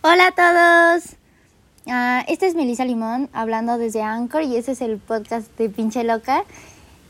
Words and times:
Hola 0.00 0.28
a 0.28 0.30
todos. 0.30 1.16
Ah, 1.88 2.24
esta 2.28 2.46
es 2.46 2.54
Melissa 2.54 2.84
Limón 2.84 3.28
hablando 3.32 3.78
desde 3.78 4.00
Anchor 4.00 4.44
y 4.44 4.56
ese 4.56 4.70
es 4.70 4.80
el 4.80 4.98
podcast 4.98 5.50
de 5.58 5.68
Pinche 5.68 6.04
Loca. 6.04 6.44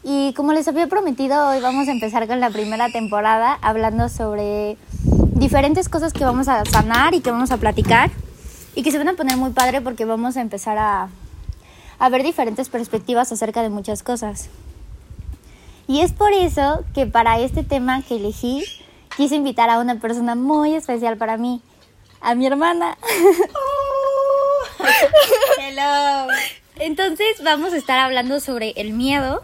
Y 0.02 0.32
como 0.32 0.54
les 0.54 0.68
había 0.68 0.86
prometido, 0.86 1.50
hoy 1.50 1.60
vamos 1.60 1.86
a 1.88 1.92
empezar 1.92 2.26
con 2.26 2.40
la 2.40 2.48
primera 2.48 2.88
temporada 2.88 3.58
hablando 3.60 4.08
sobre 4.08 4.78
diferentes 5.34 5.90
cosas 5.90 6.14
que 6.14 6.24
vamos 6.24 6.48
a 6.48 6.64
sanar 6.64 7.12
y 7.12 7.20
que 7.20 7.30
vamos 7.30 7.50
a 7.50 7.58
platicar 7.58 8.10
y 8.74 8.82
que 8.82 8.90
se 8.90 8.96
van 8.96 9.08
a 9.08 9.12
poner 9.12 9.36
muy 9.36 9.50
padre 9.50 9.82
porque 9.82 10.06
vamos 10.06 10.38
a 10.38 10.40
empezar 10.40 10.78
a, 10.78 11.10
a 11.98 12.08
ver 12.08 12.22
diferentes 12.22 12.70
perspectivas 12.70 13.30
acerca 13.30 13.62
de 13.62 13.68
muchas 13.68 14.02
cosas. 14.02 14.48
Y 15.86 16.00
es 16.00 16.14
por 16.14 16.32
eso 16.32 16.84
que 16.94 17.04
para 17.04 17.38
este 17.38 17.64
tema 17.64 18.00
que 18.00 18.16
elegí 18.16 18.64
quise 19.14 19.36
invitar 19.36 19.68
a 19.68 19.78
una 19.78 19.96
persona 19.96 20.34
muy 20.34 20.74
especial 20.74 21.18
para 21.18 21.36
mí 21.36 21.60
a 22.20 22.34
mi 22.34 22.46
hermana. 22.46 22.96
Hello. 25.58 26.28
Entonces 26.76 27.42
vamos 27.42 27.72
a 27.72 27.76
estar 27.76 27.98
hablando 27.98 28.40
sobre 28.40 28.72
el 28.76 28.92
miedo 28.92 29.42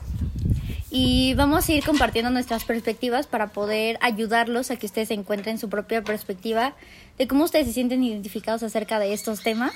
y 0.91 1.34
vamos 1.34 1.68
a 1.68 1.73
ir 1.73 1.84
compartiendo 1.84 2.30
nuestras 2.30 2.65
perspectivas 2.65 3.27
para 3.27 3.48
poder 3.48 3.98
ayudarlos 4.01 4.70
a 4.70 4.77
que 4.77 4.87
ustedes 4.87 5.10
encuentren 5.10 5.59
su 5.59 5.68
propia 5.68 6.02
perspectiva 6.02 6.74
de 7.18 7.27
cómo 7.27 7.45
ustedes 7.45 7.66
se 7.66 7.73
sienten 7.73 8.05
identificados 8.05 8.62
acerca 8.62 9.01
de 9.01 9.12
estos 9.12 9.43
temas 9.43 9.74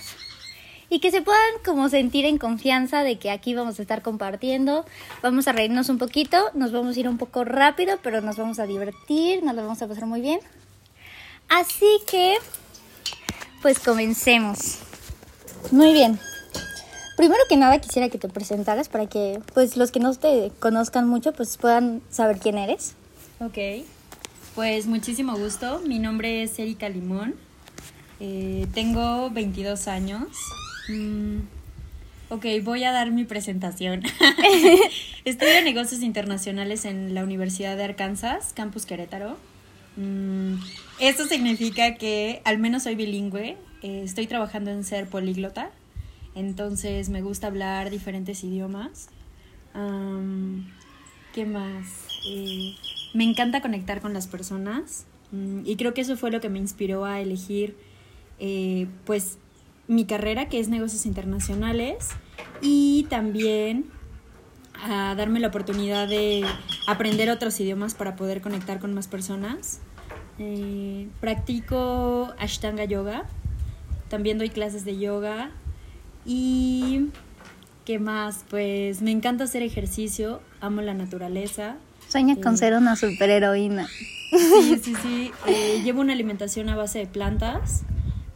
y 0.91 1.01
que 1.01 1.11
se 1.11 1.21
puedan 1.21 1.41
como 1.65 1.89
sentir 1.89 2.25
en 2.25 2.39
confianza 2.39 3.03
de 3.03 3.19
que 3.19 3.31
aquí 3.31 3.55
vamos 3.55 3.79
a 3.79 3.83
estar 3.83 4.03
compartiendo, 4.03 4.85
vamos 5.23 5.49
a 5.49 5.53
reírnos 5.53 5.89
un 5.89 5.99
poquito, 5.99 6.51
nos 6.55 6.73
vamos 6.73 6.97
a 6.97 7.01
ir 7.01 7.09
un 7.09 7.19
poco 7.19 7.45
rápido, 7.45 7.99
pero 8.03 8.21
nos 8.21 8.37
vamos 8.37 8.59
a 8.59 8.67
divertir, 8.67 9.43
nos 9.43 9.55
lo 9.55 9.63
vamos 9.63 9.83
a 9.83 9.89
pasar 9.89 10.07
muy 10.07 10.21
bien. 10.21 10.41
Así 11.49 12.01
que 12.11 12.37
pues 13.63 13.79
comencemos. 13.79 14.79
Muy 15.71 15.93
bien. 15.93 16.19
Primero 17.17 17.41
que 17.49 17.57
nada 17.57 17.81
quisiera 17.81 18.09
que 18.09 18.19
te 18.19 18.29
presentaras 18.29 18.89
para 18.89 19.07
que 19.07 19.41
pues 19.53 19.77
los 19.77 19.91
que 19.91 19.99
no 19.99 20.15
te 20.15 20.53
conozcan 20.61 21.09
mucho 21.09 21.33
pues 21.33 21.57
puedan 21.57 22.01
saber 22.11 22.39
quién 22.39 22.59
eres. 22.59 22.95
Ok. 23.41 23.59
Pues 24.55 24.87
muchísimo 24.87 25.37
gusto. 25.37 25.81
Mi 25.87 25.99
nombre 25.99 26.43
es 26.43 26.59
Erika 26.59 26.89
Limón. 26.89 27.35
Eh, 28.21 28.67
tengo 28.75 29.31
22 29.31 29.89
años. 29.89 30.29
Mm, 30.89 31.39
ok, 32.31 32.45
voy 32.63 32.85
a 32.85 32.93
dar 32.93 33.11
mi 33.11 33.25
presentación. 33.25 34.03
Estudio 35.25 35.63
negocios 35.63 36.03
internacionales 36.03 36.85
en 36.85 37.15
la 37.15 37.23
Universidad 37.23 37.77
de 37.77 37.85
Arkansas, 37.85 38.53
Campus 38.55 38.87
Querétaro. 38.87 39.37
Mm, 39.99 40.55
esto 41.01 41.27
significa 41.27 41.97
que 41.97 42.41
al 42.45 42.59
menos 42.59 42.85
soy 42.85 42.95
bilingüe, 42.95 43.57
eh, 43.83 44.03
estoy 44.05 44.29
trabajando 44.29 44.71
en 44.71 44.85
ser 44.85 45.09
políglota, 45.09 45.73
entonces 46.37 47.09
me 47.09 47.21
gusta 47.21 47.49
hablar 47.49 47.91
diferentes 47.91 48.45
idiomas. 48.45 49.09
¿Qué 51.35 51.45
más? 51.47 52.09
Eh, 52.27 52.75
me 53.13 53.25
encanta 53.25 53.61
conectar 53.61 54.01
con 54.01 54.13
las 54.13 54.27
personas 54.27 55.07
mm, 55.31 55.61
y 55.65 55.77
creo 55.77 55.95
que 55.95 56.01
eso 56.01 56.17
fue 56.17 56.31
lo 56.31 56.41
que 56.41 56.49
me 56.49 56.59
inspiró 56.59 57.05
a 57.05 57.21
elegir 57.21 57.77
eh, 58.39 58.87
pues 59.05 59.39
mi 59.87 60.05
carrera 60.05 60.49
que 60.49 60.59
es 60.59 60.69
negocios 60.69 61.07
internacionales 61.07 62.09
y 62.61 63.07
también 63.09 63.87
a 64.75 65.15
darme 65.17 65.41
la 65.41 65.49
oportunidad 65.49 66.09
de 66.09 66.45
aprender 66.87 67.31
otros 67.31 67.59
idiomas 67.61 67.95
para 67.95 68.17
poder 68.17 68.41
conectar 68.41 68.79
con 68.79 68.95
más 68.95 69.09
personas. 69.09 69.81
Eh, 70.39 71.09
practico 71.21 72.33
Ashtanga 72.39 72.85
Yoga. 72.85 73.25
También 74.09 74.39
doy 74.39 74.51
clases 74.51 74.85
de 74.85 74.99
yoga. 74.99 75.51
Y. 76.25 77.09
¿Qué 77.85 77.99
más? 77.99 78.45
Pues 78.49 79.03
me 79.03 79.11
encanta 79.11 79.45
hacer 79.45 79.63
ejercicio. 79.63 80.41
Amo 80.61 80.83
la 80.83 80.95
naturaleza. 80.95 81.77
Sueña 82.09 82.37
con 82.37 82.55
eh, 82.55 82.59
ser 82.59 82.75
una 82.75 82.97
superheroína. 82.97 83.89
Sí, 84.31 84.79
sí, 84.83 84.95
sí. 85.03 85.31
Eh, 85.47 85.81
llevo 85.83 86.03
una 86.03 86.13
alimentación 86.13 86.69
a 86.69 86.77
base 86.77 87.01
de 87.01 87.07
plantas. 87.07 87.83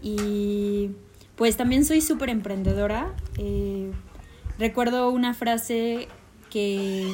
Y. 0.00 0.90
Pues 1.36 1.56
también 1.56 1.84
soy 1.84 2.00
súper 2.00 2.30
emprendedora. 2.30 3.14
recuerdo 4.58 5.10
una 5.10 5.34
frase 5.34 6.08
que 6.50 7.10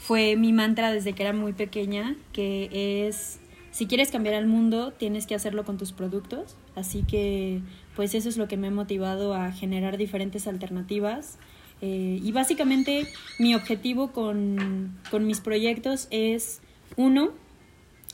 fue 0.00 0.36
mi 0.36 0.52
mantra 0.52 0.92
desde 0.92 1.12
que 1.12 1.22
era 1.22 1.32
muy 1.32 1.52
pequeña, 1.52 2.16
que 2.32 3.06
es 3.06 3.39
si 3.70 3.86
quieres 3.86 4.10
cambiar 4.10 4.34
al 4.34 4.46
mundo, 4.46 4.92
tienes 4.92 5.26
que 5.26 5.34
hacerlo 5.34 5.64
con 5.64 5.78
tus 5.78 5.92
productos. 5.92 6.56
Así 6.74 7.02
que, 7.02 7.60
pues 7.94 8.14
eso 8.14 8.28
es 8.28 8.36
lo 8.36 8.48
que 8.48 8.56
me 8.56 8.68
ha 8.68 8.70
motivado 8.70 9.34
a 9.34 9.52
generar 9.52 9.96
diferentes 9.96 10.46
alternativas. 10.46 11.38
Eh, 11.82 12.20
y 12.22 12.32
básicamente 12.32 13.06
mi 13.38 13.54
objetivo 13.54 14.12
con, 14.12 14.98
con 15.10 15.26
mis 15.26 15.40
proyectos 15.40 16.08
es, 16.10 16.60
uno, 16.96 17.30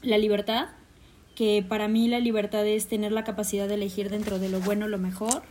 la 0.03 0.19
libertad, 0.19 0.69
que 1.35 1.65
para 1.67 1.89
mí 1.89 2.09
la 2.09 2.21
libertad 2.21 2.67
es 2.67 2.87
tener 2.87 3.13
la 3.13 3.25
capacidad 3.25 3.67
de 3.67 3.75
elegir 3.75 4.11
dentro 4.11 4.39
de 4.39 4.49
lo 4.49 4.61
bueno 4.61 4.89
lo 4.89 4.99
mejor. 4.99 5.43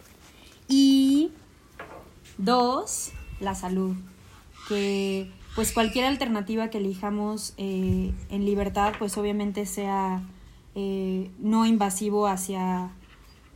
Y 0.67 1.31
dos, 2.37 3.11
la 3.39 3.55
salud, 3.55 3.95
que 4.67 5.29
pues 5.55 5.71
cualquier 5.71 6.05
alternativa 6.05 6.69
que 6.69 6.79
elijamos 6.79 7.53
eh, 7.57 8.13
en 8.29 8.45
libertad, 8.45 8.93
pues 8.99 9.17
obviamente 9.17 9.65
sea 9.65 10.21
eh, 10.75 11.31
no 11.39 11.65
invasivo 11.65 12.27
hacia 12.27 12.91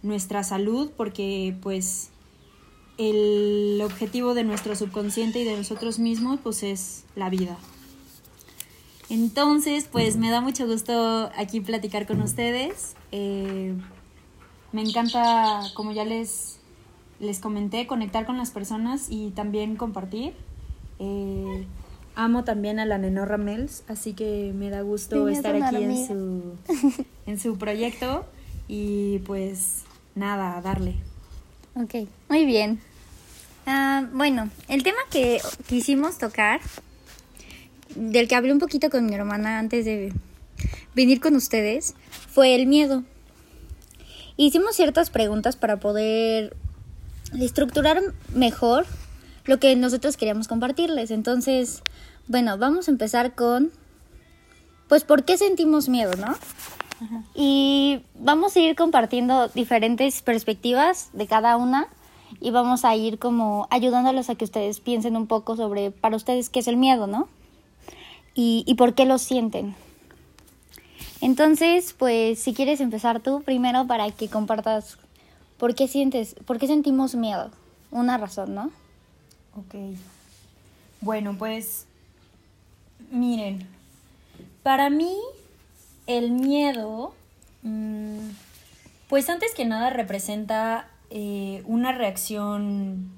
nuestra 0.02 0.46
salud, 0.46 0.92
porque 0.96 1.58
pues 1.62 2.12
el 2.98 3.82
objetivo 3.84 4.34
de 4.34 4.46
nuestro 4.46 4.76
subconsciente 4.76 5.40
y 5.40 5.44
de 5.44 5.58
nosotros 5.58 6.00
mismos, 6.00 6.40
pues 6.42 6.64
es 6.64 7.04
la 7.16 7.30
vida. 7.30 7.58
Entonces, 9.10 9.90
pues 9.92 10.16
me 10.16 10.30
da 10.30 10.40
mucho 10.40 10.68
gusto 10.68 11.30
aquí 11.36 11.60
platicar 11.60 12.08
con 12.08 12.22
ustedes. 12.22 12.96
Eh, 13.12 13.74
me 14.72 14.82
encanta, 14.82 15.62
como 15.74 15.92
ya 15.92 16.06
les, 16.06 16.60
les 17.20 17.40
comenté, 17.40 17.88
conectar 17.88 18.26
con 18.26 18.38
las 18.38 18.52
personas 18.52 19.08
y 19.10 19.32
también 19.32 19.76
compartir. 19.76 20.34
Amo 22.16 22.44
también 22.44 22.80
a 22.80 22.86
la 22.86 22.98
Nenorra 22.98 23.38
Mels, 23.38 23.84
así 23.88 24.14
que 24.14 24.52
me 24.54 24.70
da 24.70 24.82
gusto 24.82 25.30
estar 25.30 25.56
aquí 25.56 25.84
en 25.84 26.08
su, 26.08 26.56
en 27.26 27.40
su 27.40 27.58
proyecto 27.58 28.26
y 28.68 29.20
pues 29.20 29.84
nada, 30.16 30.60
darle. 30.62 30.96
Ok, 31.76 32.10
muy 32.28 32.46
bien. 32.46 32.80
Ah, 33.66 34.08
bueno, 34.12 34.50
el 34.68 34.84
tema 34.84 34.98
que 35.12 35.40
quisimos 35.68 36.18
tocar, 36.18 36.60
del 37.96 38.28
que 38.28 38.36
hablé 38.36 38.52
un 38.52 38.60
poquito 38.60 38.90
con 38.90 39.06
mi 39.06 39.14
hermana 39.14 39.60
antes 39.60 39.86
de 39.86 40.12
venir 40.96 41.20
con 41.20 41.36
ustedes, 41.36 41.96
fue 42.30 42.56
el 42.56 42.66
miedo. 42.66 43.04
Hicimos 44.38 44.76
ciertas 44.76 45.10
preguntas 45.10 45.56
para 45.56 45.80
poder 45.80 46.56
estructurar 47.40 48.02
mejor 48.34 48.86
lo 49.46 49.60
que 49.60 49.76
nosotros 49.76 50.18
queríamos 50.18 50.48
compartirles. 50.48 51.12
Entonces, 51.12 51.82
bueno, 52.28 52.58
vamos 52.58 52.88
a 52.88 52.92
empezar 52.92 53.36
con, 53.36 53.72
pues, 54.88 55.04
¿por 55.04 55.26
qué 55.26 55.38
sentimos 55.38 55.90
miedo, 55.90 56.14
no? 56.16 56.36
Y 57.34 58.02
vamos 58.16 58.56
a 58.56 58.60
ir 58.60 58.76
compartiendo 58.76 59.48
diferentes 59.48 60.22
perspectivas 60.22 61.10
de 61.14 61.28
cada 61.28 61.56
una 61.56 61.88
y 62.42 62.52
vamos 62.52 62.84
a 62.84 62.96
ir 62.96 63.20
como 63.20 63.68
ayudándolos 63.72 64.30
a 64.30 64.36
que 64.36 64.46
ustedes 64.46 64.82
piensen 64.82 65.16
un 65.16 65.26
poco 65.26 65.56
sobre 65.56 65.92
para 65.92 66.18
ustedes 66.18 66.50
qué 66.50 66.60
es 66.60 66.68
el 66.68 66.78
miedo, 66.78 67.08
¿no? 67.08 67.30
Y, 68.36 68.64
y 68.68 68.76
por 68.76 68.96
qué 68.96 69.06
lo 69.06 69.18
sienten. 69.18 69.76
Entonces, 71.22 71.96
pues 71.98 72.40
si 72.40 72.54
quieres 72.54 72.80
empezar 72.80 73.22
tú 73.22 73.42
primero 73.44 73.88
para 73.88 74.10
que 74.12 74.30
compartas 74.30 74.98
por 75.58 75.76
qué 75.76 75.88
sientes, 75.88 76.36
por 76.46 76.60
qué 76.60 76.68
sentimos 76.68 77.16
miedo, 77.16 77.52
una 77.92 78.18
razón, 78.18 78.56
¿no? 78.56 78.72
Ok. 79.60 79.76
Bueno, 81.02 81.36
pues 81.38 81.86
Miren, 83.12 83.68
para 84.62 84.92
mí 84.92 85.18
el 86.06 86.30
miedo, 86.32 87.16
mm, 87.64 88.20
pues 89.08 89.28
antes 89.30 89.56
que 89.56 89.66
nada 89.66 89.90
representa 89.90 90.88
eh, 91.10 91.64
una 91.66 91.92
reacción 91.92 93.10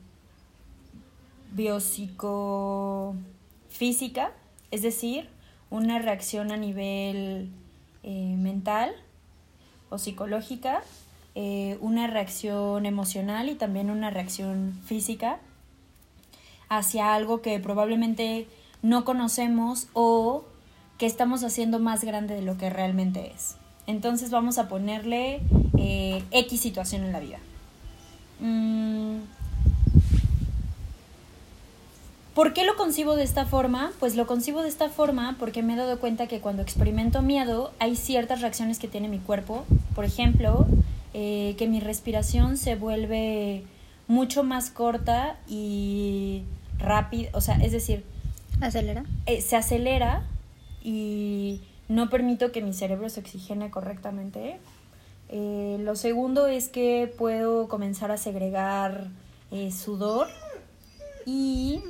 biopsicofísica, 1.52 4.32
es 4.72 4.82
decir, 4.82 5.28
una 5.70 6.00
reacción 6.00 6.54
a 6.54 6.58
nivel 6.58 7.50
eh, 8.04 8.36
mental 8.38 8.94
o 9.90 9.98
psicológica, 9.98 10.84
eh, 11.36 11.78
una 11.82 12.08
reacción 12.08 12.86
emocional 12.86 13.50
y 13.50 13.56
también 13.56 13.90
una 13.90 14.10
reacción 14.10 14.80
física 14.86 15.40
hacia 16.72 17.14
algo 17.14 17.42
que 17.42 17.60
probablemente 17.60 18.48
no 18.82 19.04
conocemos 19.04 19.90
o 19.92 20.46
que 20.98 21.06
estamos 21.06 21.44
haciendo 21.44 21.80
más 21.80 22.06
grande 22.06 22.34
de 22.34 22.42
lo 22.42 22.58
que 22.58 22.70
realmente 22.70 23.34
es. 23.36 23.58
Entonces 23.88 24.32
vamos 24.32 24.58
a 24.58 24.70
ponerle 24.70 25.42
eh, 25.78 26.24
X 26.32 26.62
situación 26.62 27.04
en 27.04 27.12
la 27.12 27.20
vida. 27.20 27.40
Mm, 28.40 29.18
¿Por 32.34 32.54
qué 32.54 32.64
lo 32.64 32.78
concibo 32.78 33.18
de 33.18 33.24
esta 33.24 33.46
forma? 33.46 33.92
Pues 34.00 34.16
lo 34.16 34.26
concibo 34.26 34.62
de 34.62 34.70
esta 34.70 34.88
forma 34.88 35.36
porque 35.38 35.64
me 35.64 35.74
he 35.74 35.76
dado 35.76 36.00
cuenta 36.00 36.28
que 36.28 36.40
cuando 36.40 36.62
experimento 36.62 37.22
miedo 37.22 37.74
hay 37.80 37.98
ciertas 37.98 38.40
reacciones 38.40 38.80
que 38.80 38.88
tiene 38.88 39.10
mi 39.10 39.20
cuerpo. 39.20 39.66
Por 39.94 40.06
ejemplo, 40.06 40.66
eh, 41.14 41.54
que 41.58 41.68
mi 41.68 41.82
respiración 41.82 42.56
se 42.56 42.78
vuelve 42.78 43.66
mucho 44.08 44.44
más 44.44 44.70
corta 44.70 45.38
y 45.48 46.44
rápida, 46.82 47.30
o 47.34 47.42
sea, 47.42 47.56
es 47.56 47.72
decir... 47.72 48.04
¿Acelera? 48.60 49.06
Eh, 49.26 49.42
se 49.42 49.56
acelera 49.56 50.24
y 50.84 51.62
no 51.88 52.10
permito 52.10 52.52
que 52.52 52.62
mi 52.62 52.74
cerebro 52.74 53.10
se 53.10 53.22
oxigene 53.22 53.72
correctamente. 53.72 54.60
Eh, 55.30 55.78
lo 55.80 55.96
segundo 55.96 56.48
es 56.48 56.70
que 56.70 57.12
puedo 57.18 57.68
comenzar 57.68 58.12
a 58.12 58.18
segregar 58.18 59.08
sudor 59.72 60.28
y 61.26 61.82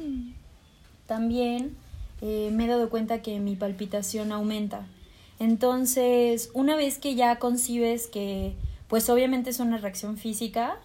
también 1.07 1.75
me 2.21 2.65
he 2.65 2.67
dado 2.67 2.89
cuenta 2.89 3.21
que 3.21 3.39
mi 3.39 3.55
palpitación 3.55 4.31
aumenta. 4.31 4.87
Entonces, 5.39 6.49
una 6.53 6.75
vez 6.75 6.99
que 6.99 7.15
ya 7.15 7.37
concibes 7.37 8.07
que 8.07 8.55
pues 8.91 9.09
obviamente 9.09 9.49
es 9.49 9.61
una 9.61 9.77
reacción 9.77 10.17
física. 10.17 10.77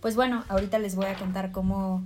Pues 0.00 0.16
bueno, 0.16 0.44
ahorita 0.48 0.78
les 0.78 0.94
voy 0.94 1.06
a 1.06 1.14
contar 1.14 1.52
cómo, 1.52 2.02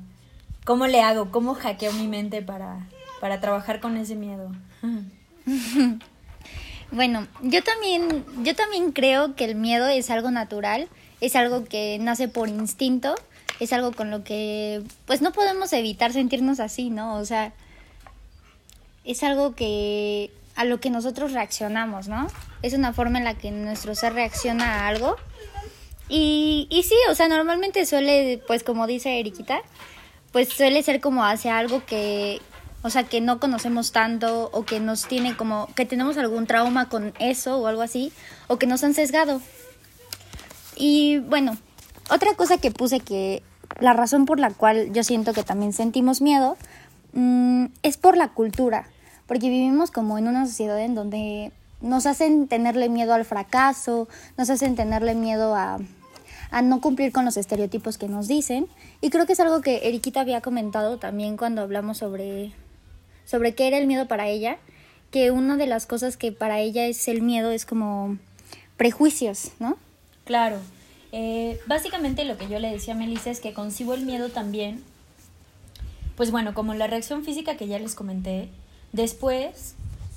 cómo 0.64 0.86
le 0.86 1.00
hago, 1.00 1.30
cómo 1.30 1.54
hackeo 1.54 1.92
mi 1.92 2.08
mente 2.08 2.42
para, 2.42 2.88
para 3.20 3.40
trabajar 3.40 3.80
con 3.80 3.96
ese 3.96 4.16
miedo. 4.16 4.50
Bueno, 6.94 7.26
yo 7.42 7.60
también, 7.64 8.24
yo 8.44 8.54
también 8.54 8.92
creo 8.92 9.34
que 9.34 9.44
el 9.44 9.56
miedo 9.56 9.88
es 9.88 10.10
algo 10.10 10.30
natural, 10.30 10.88
es 11.20 11.34
algo 11.34 11.64
que 11.64 11.98
nace 12.00 12.28
por 12.28 12.48
instinto, 12.48 13.16
es 13.58 13.72
algo 13.72 13.90
con 13.90 14.12
lo 14.12 14.22
que 14.22 14.80
pues 15.04 15.20
no 15.20 15.32
podemos 15.32 15.72
evitar 15.72 16.12
sentirnos 16.12 16.60
así, 16.60 16.90
¿no? 16.90 17.16
O 17.16 17.24
sea, 17.24 17.52
es 19.04 19.24
algo 19.24 19.56
que 19.56 20.30
a 20.54 20.64
lo 20.64 20.78
que 20.78 20.88
nosotros 20.88 21.32
reaccionamos, 21.32 22.06
¿no? 22.06 22.28
Es 22.62 22.74
una 22.74 22.92
forma 22.92 23.18
en 23.18 23.24
la 23.24 23.34
que 23.34 23.50
nuestro 23.50 23.96
ser 23.96 24.12
reacciona 24.12 24.82
a 24.84 24.86
algo. 24.86 25.16
Y, 26.08 26.66
y 26.70 26.82
sí, 26.82 26.94
o 27.10 27.14
sea, 27.14 27.28
normalmente 27.28 27.86
suele, 27.86 28.42
pues 28.46 28.62
como 28.62 28.86
dice 28.86 29.20
Eriquita, 29.20 29.60
pues 30.32 30.48
suele 30.48 30.82
ser 30.82 31.00
como 31.00 31.24
hacia 31.24 31.58
algo 31.58 31.84
que, 31.86 32.40
o 32.82 32.90
sea, 32.90 33.04
que 33.04 33.20
no 33.20 33.40
conocemos 33.40 33.92
tanto 33.92 34.50
o 34.52 34.64
que 34.64 34.80
nos 34.80 35.06
tiene 35.06 35.36
como, 35.36 35.68
que 35.74 35.86
tenemos 35.86 36.16
algún 36.18 36.46
trauma 36.46 36.88
con 36.88 37.14
eso 37.18 37.58
o 37.58 37.66
algo 37.66 37.82
así, 37.82 38.12
o 38.48 38.58
que 38.58 38.66
nos 38.66 38.84
han 38.84 38.94
sesgado. 38.94 39.40
Y 40.76 41.18
bueno, 41.18 41.56
otra 42.10 42.34
cosa 42.34 42.58
que 42.58 42.70
puse 42.70 43.00
que 43.00 43.42
la 43.80 43.92
razón 43.92 44.26
por 44.26 44.38
la 44.40 44.50
cual 44.50 44.92
yo 44.92 45.04
siento 45.04 45.32
que 45.32 45.42
también 45.42 45.72
sentimos 45.72 46.20
miedo 46.20 46.56
mm, 47.12 47.66
es 47.82 47.96
por 47.96 48.16
la 48.16 48.28
cultura 48.28 48.88
porque 49.26 49.48
vivimos 49.48 49.90
como 49.90 50.18
en 50.18 50.28
una 50.28 50.46
sociedad 50.46 50.80
en 50.80 50.94
donde 50.94 51.52
nos 51.84 52.06
hacen 52.06 52.48
tenerle 52.48 52.88
miedo 52.88 53.14
al 53.14 53.24
fracaso, 53.24 54.08
nos 54.36 54.50
hacen 54.50 54.74
tenerle 54.74 55.14
miedo 55.14 55.54
a, 55.54 55.78
a 56.50 56.62
no 56.62 56.80
cumplir 56.80 57.12
con 57.12 57.24
los 57.24 57.36
estereotipos 57.36 57.98
que 57.98 58.08
nos 58.08 58.26
dicen. 58.26 58.66
Y 59.00 59.10
creo 59.10 59.26
que 59.26 59.34
es 59.34 59.40
algo 59.40 59.60
que 59.60 59.86
Eriquita 59.88 60.20
había 60.20 60.40
comentado 60.40 60.98
también 60.98 61.36
cuando 61.36 61.62
hablamos 61.62 61.98
sobre, 61.98 62.52
sobre 63.24 63.54
qué 63.54 63.68
era 63.68 63.78
el 63.78 63.86
miedo 63.86 64.08
para 64.08 64.28
ella, 64.28 64.58
que 65.10 65.30
una 65.30 65.56
de 65.56 65.66
las 65.66 65.86
cosas 65.86 66.16
que 66.16 66.32
para 66.32 66.60
ella 66.60 66.86
es 66.86 67.06
el 67.08 67.22
miedo 67.22 67.50
es 67.50 67.66
como 67.66 68.18
prejuicios, 68.76 69.50
¿no? 69.60 69.76
Claro. 70.24 70.58
Eh, 71.12 71.60
básicamente 71.66 72.24
lo 72.24 72.36
que 72.36 72.48
yo 72.48 72.58
le 72.58 72.70
decía 72.70 72.94
a 72.94 72.96
Melissa 72.96 73.30
es 73.30 73.40
que 73.40 73.52
concibo 73.52 73.94
el 73.94 74.04
miedo 74.04 74.30
también, 74.30 74.82
pues 76.16 76.30
bueno, 76.30 76.54
como 76.54 76.74
la 76.74 76.88
reacción 76.88 77.24
física 77.24 77.56
que 77.56 77.68
ya 77.68 77.78
les 77.78 77.94
comenté, 77.94 78.48
Después 78.94 79.74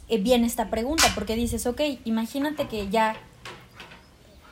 eh, 0.10 0.18
viene 0.18 0.48
esta 0.48 0.70
pregunta, 0.70 1.04
porque 1.16 1.36
dices, 1.36 1.66
ok, 1.68 1.82
imagínate 2.06 2.68
que 2.68 2.90
ya 2.90 3.16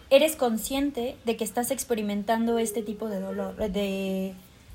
eres 0.10 0.36
consciente 0.36 1.16
de 1.26 1.36
que 1.38 1.44
estás 1.44 1.72
experimentando 1.72 2.60
este 2.60 2.82
tipo 2.82 3.10
de 3.10 3.20
dolor, 3.20 3.56
de, 3.56 4.34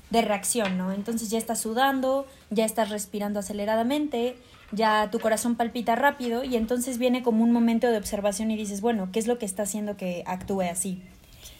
de 0.09 0.21
reacción, 0.21 0.77
¿no? 0.77 0.91
Entonces 0.91 1.29
ya 1.29 1.37
estás 1.37 1.61
sudando, 1.61 2.27
ya 2.49 2.65
estás 2.65 2.89
respirando 2.89 3.39
aceleradamente, 3.39 4.35
ya 4.71 5.09
tu 5.11 5.19
corazón 5.19 5.55
palpita 5.55 5.95
rápido 5.95 6.43
y 6.43 6.55
entonces 6.55 6.97
viene 6.97 7.23
como 7.23 7.43
un 7.43 7.51
momento 7.51 7.87
de 7.87 7.97
observación 7.97 8.51
y 8.51 8.57
dices, 8.57 8.81
bueno, 8.81 9.09
¿qué 9.11 9.19
es 9.19 9.27
lo 9.27 9.37
que 9.37 9.45
está 9.45 9.63
haciendo 9.63 9.97
que 9.97 10.23
actúe 10.25 10.61
así? 10.61 11.01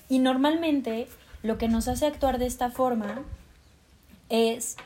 Y 0.09 0.19
normalmente 0.19 1.07
lo 1.43 1.57
que 1.57 1.67
nos 1.67 1.87
hace 1.87 2.05
actuar 2.05 2.37
de 2.37 2.45
esta 2.45 2.69
forma 2.69 3.23
es 4.29 4.77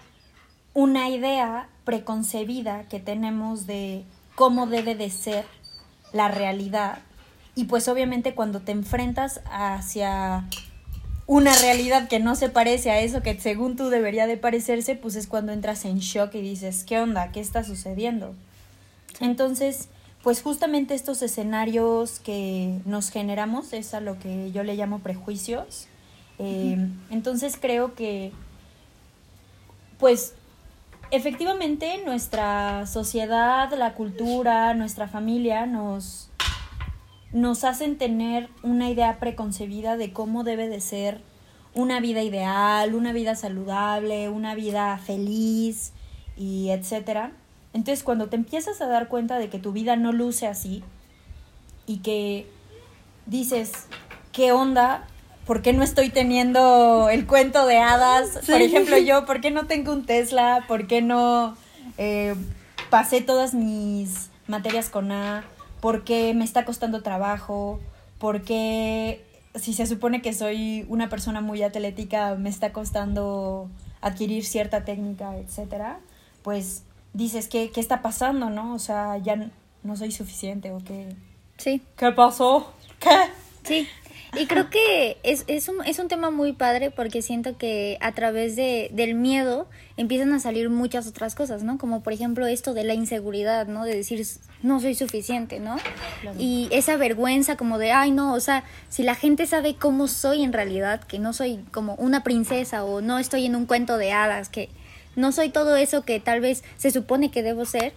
una 0.74 1.10
idea 1.10 1.70
preconcebida 1.86 2.84
que 2.84 3.00
tenemos 3.00 3.68
de 3.68 4.04
cómo 4.36 4.68
debe 4.68 4.96
de 4.96 5.10
ser 5.10 5.46
la 6.14 6.28
realidad. 6.28 7.00
Y 7.56 7.66
pues 7.66 7.88
obviamente 7.88 8.36
cuando 8.36 8.60
te 8.60 8.72
enfrentas 8.72 9.42
hacia 9.50 10.46
una 11.28 11.56
realidad 11.56 12.08
que 12.08 12.20
no 12.20 12.36
se 12.36 12.50
parece 12.50 12.92
a 12.92 13.00
eso 13.00 13.22
que 13.22 13.40
según 13.40 13.76
tú 13.76 13.90
debería 13.90 14.28
de 14.28 14.38
parecerse, 14.38 14.96
pues 14.96 15.16
es 15.16 15.28
cuando 15.28 15.54
entras 15.54 15.86
en 15.86 16.00
shock 16.00 16.36
y 16.36 16.42
dices, 16.42 16.84
¿qué 16.84 17.00
onda? 17.00 17.32
¿Qué 17.32 17.40
está 17.40 17.64
sucediendo? 17.64 18.36
Entonces, 19.20 19.88
pues 20.22 20.42
justamente 20.42 20.94
estos 20.94 21.22
escenarios 21.22 22.20
que 22.20 22.80
nos 22.86 23.10
generamos 23.10 23.74
es 23.74 23.94
a 23.94 24.02
lo 24.02 24.20
que 24.20 24.52
yo 24.52 24.64
le 24.64 24.76
llamo 24.76 25.00
prejuicios. 25.00 25.88
Eh, 26.38 26.78
entonces 27.10 27.58
creo 27.60 27.96
que, 27.96 28.32
pues 29.98 30.34
efectivamente 31.12 32.02
nuestra 32.06 32.86
sociedad, 32.88 33.72
la 33.74 33.94
cultura, 33.94 34.74
nuestra 34.74 35.08
familia 35.08 35.66
nos, 35.66 36.30
nos 37.32 37.64
hacen 37.64 37.98
tener 37.98 38.50
una 38.64 38.90
idea 38.90 39.20
preconcebida 39.20 39.98
de 39.98 40.14
cómo 40.14 40.44
debe 40.44 40.68
de 40.68 40.82
ser 40.82 41.22
una 41.74 42.00
vida 42.00 42.24
ideal, 42.24 42.96
una 42.96 43.12
vida 43.12 43.36
saludable, 43.36 44.30
una 44.30 44.56
vida 44.56 44.98
feliz 44.98 45.94
y 46.38 46.70
etcétera. 46.70 47.32
Entonces, 47.74 48.04
cuando 48.04 48.28
te 48.28 48.38
empiezas 48.38 48.82
a 48.82 48.88
dar 48.88 49.10
cuenta 49.10 49.38
de 49.38 49.50
que 49.50 49.60
tu 49.60 49.74
vida 49.74 49.98
no 49.98 50.14
luce 50.14 50.48
así 50.48 50.84
y 51.86 51.98
que 51.98 52.48
dices, 53.26 53.88
¿qué 54.32 54.54
onda? 54.54 55.08
¿Por 55.46 55.62
qué 55.62 55.74
no 55.74 55.84
estoy 55.84 56.10
teniendo 56.10 57.10
el 57.10 57.26
cuento 57.28 57.66
de 57.66 57.78
hadas? 57.78 58.40
Por 58.46 58.62
ejemplo, 58.62 58.98
yo, 58.98 59.26
¿por 59.26 59.42
qué 59.42 59.52
no 59.52 59.68
tengo 59.68 59.94
un 59.94 60.06
Tesla? 60.06 60.66
¿Por 60.68 60.88
qué 60.88 61.02
no 61.02 61.56
eh, 61.98 62.36
pasé 62.90 63.22
todas 63.22 63.54
mis 63.54 64.30
materias 64.48 64.90
con 64.90 65.12
A? 65.12 65.44
¿Por 65.82 66.04
qué 66.04 66.34
me 66.34 66.44
está 66.44 66.66
costando 66.66 67.04
trabajo? 67.04 67.80
¿Por 68.18 68.42
qué, 68.42 69.24
si 69.56 69.74
se 69.74 69.86
supone 69.86 70.22
que 70.22 70.34
soy 70.34 70.86
una 70.90 71.10
persona 71.10 71.42
muy 71.42 71.62
atlética, 71.62 72.36
me 72.36 72.50
está 72.50 72.74
costando 72.74 73.70
adquirir 74.02 74.46
cierta 74.46 74.84
técnica, 74.84 75.38
etcétera? 75.38 76.00
Pues 76.42 76.84
dices, 77.14 77.48
¿qué, 77.48 77.72
qué 77.72 77.80
está 77.80 78.02
pasando, 78.02 78.50
no? 78.50 78.74
O 78.74 78.80
sea, 78.80 79.18
ya 79.18 79.50
no 79.84 79.96
soy 79.96 80.12
suficiente 80.12 80.72
o 80.72 80.80
qué. 80.80 81.16
Sí. 81.58 81.82
¿Qué 81.96 82.12
pasó? 82.12 82.74
¿Qué? 83.00 83.10
Sí, 83.64 83.88
y 84.38 84.48
creo 84.48 84.70
que 84.70 85.18
es, 85.24 85.44
es, 85.48 85.68
un, 85.68 85.84
es 85.86 86.00
un 86.00 86.08
tema 86.08 86.32
muy 86.32 86.54
padre 86.54 86.92
porque 86.92 87.22
siento 87.22 87.58
que 87.58 87.98
a 88.02 88.12
través 88.14 88.56
de, 88.56 88.90
del 88.94 89.16
miedo 89.16 89.68
empiezan 89.98 90.34
a 90.34 90.40
salir 90.40 90.70
muchas 90.70 91.08
otras 91.08 91.36
cosas, 91.36 91.64
¿no? 91.64 91.78
Como 91.78 92.02
por 92.02 92.14
ejemplo 92.14 92.46
esto 92.46 92.74
de 92.74 92.84
la 92.84 92.94
inseguridad, 92.94 93.68
¿no? 93.68 93.86
De 93.86 93.96
decir, 93.96 94.26
no 94.62 94.80
soy 94.80 94.96
suficiente, 94.96 95.60
¿no? 95.60 95.78
Y 96.38 96.68
esa 96.72 96.98
vergüenza 96.98 97.56
como 97.56 97.78
de, 97.78 97.92
ay, 97.92 98.12
no, 98.12 98.34
o 98.34 98.40
sea, 98.40 98.64
si 98.90 99.04
la 99.04 99.16
gente 99.16 99.48
sabe 99.48 99.76
cómo 99.76 100.08
soy 100.08 100.44
en 100.44 100.54
realidad, 100.54 101.04
que 101.04 101.20
no 101.20 101.34
soy 101.34 101.64
como 101.72 101.96
una 101.96 102.24
princesa 102.24 102.84
o 102.84 103.02
no 103.02 103.20
estoy 103.20 103.46
en 103.46 103.56
un 103.56 103.66
cuento 103.66 103.98
de 103.98 104.12
hadas, 104.12 104.50
que 104.50 104.70
no 105.16 105.32
soy 105.32 105.50
todo 105.50 105.76
eso 105.76 106.04
que 106.04 106.20
tal 106.20 106.42
vez 106.42 106.64
se 106.78 106.92
supone 106.92 107.32
que 107.32 107.44
debo 107.44 107.66
ser, 107.66 107.94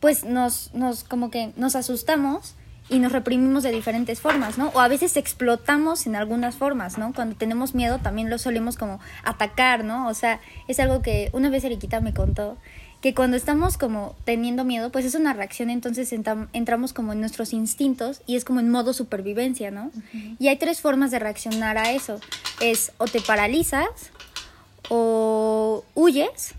pues 0.00 0.24
nos, 0.24 0.72
nos 0.74 1.04
como 1.04 1.30
que 1.30 1.52
nos 1.56 1.76
asustamos 1.76 2.54
y 2.88 2.98
nos 2.98 3.12
reprimimos 3.12 3.62
de 3.62 3.72
diferentes 3.72 4.20
formas, 4.20 4.58
¿no? 4.58 4.68
O 4.74 4.80
a 4.80 4.88
veces 4.88 5.16
explotamos 5.16 6.06
en 6.06 6.16
algunas 6.16 6.56
formas, 6.56 6.98
¿no? 6.98 7.12
Cuando 7.14 7.34
tenemos 7.36 7.74
miedo 7.74 7.98
también 7.98 8.28
lo 8.28 8.38
solemos 8.38 8.76
como 8.76 9.00
atacar, 9.22 9.84
¿no? 9.84 10.08
O 10.08 10.14
sea, 10.14 10.40
es 10.68 10.78
algo 10.80 11.00
que 11.00 11.30
una 11.32 11.48
vez 11.48 11.64
Eriquita 11.64 12.00
me 12.00 12.12
contó, 12.12 12.58
que 13.00 13.14
cuando 13.14 13.36
estamos 13.36 13.76
como 13.76 14.14
teniendo 14.24 14.64
miedo, 14.64 14.90
pues 14.90 15.04
es 15.04 15.14
una 15.14 15.34
reacción, 15.34 15.68
entonces 15.68 16.10
entramos 16.52 16.92
como 16.92 17.12
en 17.12 17.20
nuestros 17.20 17.52
instintos 17.52 18.22
y 18.26 18.36
es 18.36 18.44
como 18.44 18.60
en 18.60 18.70
modo 18.70 18.94
supervivencia, 18.94 19.70
¿no? 19.70 19.90
Y 20.38 20.48
hay 20.48 20.56
tres 20.56 20.80
formas 20.80 21.10
de 21.10 21.18
reaccionar 21.18 21.76
a 21.76 21.92
eso. 21.92 22.18
Es 22.60 22.92
o 22.96 23.04
te 23.04 23.20
paralizas, 23.20 24.10
o 24.88 25.84
huyes, 25.94 26.54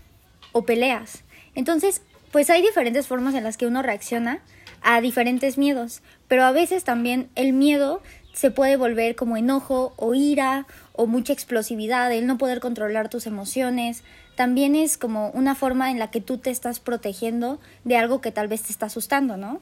o 0.52 0.64
peleas. 0.64 1.24
Entonces, 1.56 2.02
pues 2.30 2.48
hay 2.50 2.62
diferentes 2.62 3.08
formas 3.08 3.34
en 3.34 3.42
las 3.42 3.56
que 3.56 3.66
uno 3.66 3.82
reacciona 3.82 4.40
a 4.82 5.00
diferentes 5.00 5.58
miedos, 5.58 6.02
pero 6.28 6.44
a 6.44 6.52
veces 6.52 6.84
también 6.84 7.28
el 7.34 7.52
miedo 7.52 8.02
se 8.32 8.50
puede 8.50 8.76
volver 8.76 9.16
como 9.16 9.36
enojo 9.36 9.94
o 9.96 10.14
ira 10.14 10.66
o 10.92 11.06
mucha 11.06 11.32
explosividad, 11.32 12.12
el 12.12 12.26
no 12.26 12.36
poder 12.36 12.60
controlar 12.60 13.08
tus 13.08 13.26
emociones. 13.26 14.02
También 14.34 14.76
es 14.76 14.98
como 14.98 15.30
una 15.30 15.54
forma 15.54 15.90
en 15.90 15.98
la 15.98 16.10
que 16.10 16.20
tú 16.20 16.36
te 16.36 16.50
estás 16.50 16.78
protegiendo 16.78 17.58
de 17.84 17.96
algo 17.96 18.20
que 18.20 18.32
tal 18.32 18.48
vez 18.48 18.62
te 18.62 18.72
está 18.72 18.86
asustando, 18.86 19.38
¿no? 19.38 19.60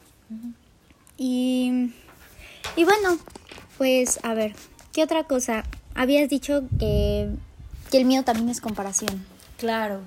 Y, 1.16 1.92
y 2.74 2.84
bueno, 2.84 3.18
pues 3.78 4.18
a 4.24 4.34
ver, 4.34 4.54
¿qué 4.92 5.04
otra 5.04 5.24
cosa? 5.24 5.62
Habías 5.94 6.28
dicho 6.28 6.64
que, 6.80 7.28
que 7.92 7.98
el 7.98 8.04
miedo 8.04 8.24
también 8.24 8.48
es 8.48 8.60
comparación. 8.60 9.24
Claro. 9.56 10.00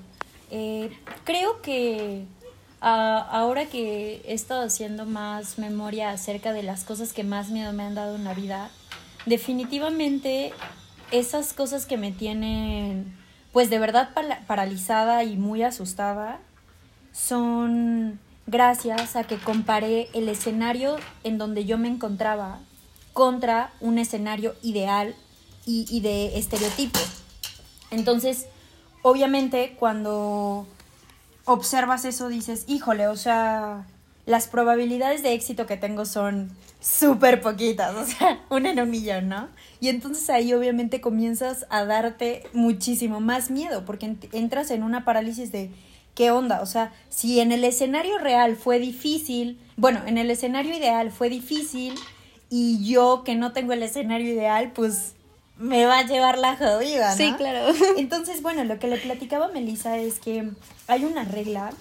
Eh, 0.50 0.90
creo 1.24 1.62
que 1.62 2.24
ah, 2.80 3.26
ahora 3.30 3.66
que 3.66 4.22
he 4.24 4.34
estado 4.34 4.62
haciendo 4.62 5.06
más 5.06 5.58
memoria 5.58 6.10
acerca 6.10 6.52
de 6.52 6.62
las 6.62 6.84
cosas 6.84 7.12
que 7.12 7.24
más 7.24 7.50
miedo 7.50 7.72
me 7.72 7.84
han 7.84 7.94
dado 7.94 8.16
en 8.16 8.24
la 8.24 8.34
vida, 8.34 8.70
definitivamente 9.26 10.52
esas 11.10 11.52
cosas 11.52 11.86
que 11.86 11.96
me 11.96 12.12
tienen 12.12 13.16
pues 13.52 13.70
de 13.70 13.78
verdad 13.78 14.10
paralizada 14.46 15.24
y 15.24 15.36
muy 15.36 15.62
asustada 15.62 16.38
son 17.12 18.20
gracias 18.46 19.16
a 19.16 19.24
que 19.24 19.38
comparé 19.38 20.08
el 20.14 20.28
escenario 20.28 20.96
en 21.24 21.38
donde 21.38 21.64
yo 21.64 21.78
me 21.78 21.88
encontraba 21.88 22.60
contra 23.12 23.72
un 23.80 23.98
escenario 23.98 24.54
ideal 24.62 25.14
y, 25.66 25.86
y 25.90 26.00
de 26.00 26.38
estereotipo. 26.38 27.00
Entonces, 27.90 28.46
obviamente 29.02 29.76
cuando 29.78 30.66
observas 31.48 32.04
eso 32.04 32.28
dices, 32.28 32.64
híjole, 32.68 33.08
o 33.08 33.16
sea, 33.16 33.86
las 34.26 34.46
probabilidades 34.46 35.22
de 35.22 35.32
éxito 35.32 35.66
que 35.66 35.76
tengo 35.76 36.04
son 36.04 36.50
súper 36.80 37.40
poquitas, 37.40 37.96
o 37.96 38.04
sea, 38.04 38.40
una 38.50 38.70
en 38.70 38.80
un 38.80 38.90
millón, 38.90 39.28
¿no? 39.28 39.48
Y 39.80 39.88
entonces 39.88 40.28
ahí 40.30 40.52
obviamente 40.52 41.00
comienzas 41.00 41.66
a 41.70 41.84
darte 41.84 42.44
muchísimo 42.52 43.20
más 43.20 43.50
miedo, 43.50 43.84
porque 43.84 44.16
entras 44.32 44.70
en 44.70 44.82
una 44.82 45.04
parálisis 45.04 45.50
de, 45.50 45.70
¿qué 46.14 46.30
onda? 46.30 46.60
O 46.60 46.66
sea, 46.66 46.92
si 47.08 47.40
en 47.40 47.52
el 47.52 47.64
escenario 47.64 48.18
real 48.18 48.56
fue 48.56 48.78
difícil, 48.78 49.58
bueno, 49.76 50.00
en 50.06 50.18
el 50.18 50.30
escenario 50.30 50.76
ideal 50.76 51.10
fue 51.10 51.30
difícil, 51.30 51.94
y 52.50 52.84
yo 52.84 53.22
que 53.24 53.34
no 53.34 53.52
tengo 53.52 53.72
el 53.72 53.82
escenario 53.82 54.32
ideal, 54.32 54.72
pues 54.72 55.14
me 55.58 55.86
va 55.86 55.98
a 55.98 56.06
llevar 56.06 56.38
la 56.38 56.56
jodida, 56.56 57.10
¿no? 57.10 57.16
Sí, 57.16 57.34
claro. 57.36 57.74
Entonces, 57.96 58.42
bueno, 58.42 58.64
lo 58.64 58.78
que 58.78 58.86
le 58.86 58.96
platicaba 58.96 59.46
a 59.46 59.48
Melissa 59.48 59.98
es 59.98 60.20
que 60.20 60.50
hay 60.86 61.04
una 61.04 61.24
regla 61.24 61.72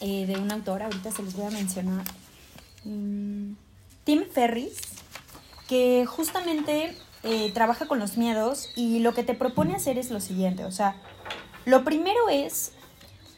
eh, 0.00 0.26
de 0.26 0.36
un 0.36 0.50
autor, 0.52 0.82
ahorita 0.82 1.10
se 1.10 1.22
los 1.22 1.34
voy 1.34 1.46
a 1.46 1.50
mencionar, 1.50 2.04
mm, 2.84 3.54
Tim 4.04 4.24
Ferris, 4.30 4.78
que 5.68 6.06
justamente 6.06 6.96
eh, 7.22 7.50
trabaja 7.52 7.86
con 7.86 7.98
los 7.98 8.16
miedos 8.16 8.70
y 8.76 9.00
lo 9.00 9.14
que 9.14 9.24
te 9.24 9.34
propone 9.34 9.74
hacer 9.74 9.98
es 9.98 10.10
lo 10.10 10.20
siguiente, 10.20 10.64
o 10.64 10.70
sea, 10.70 10.96
lo 11.64 11.84
primero 11.84 12.28
es, 12.28 12.72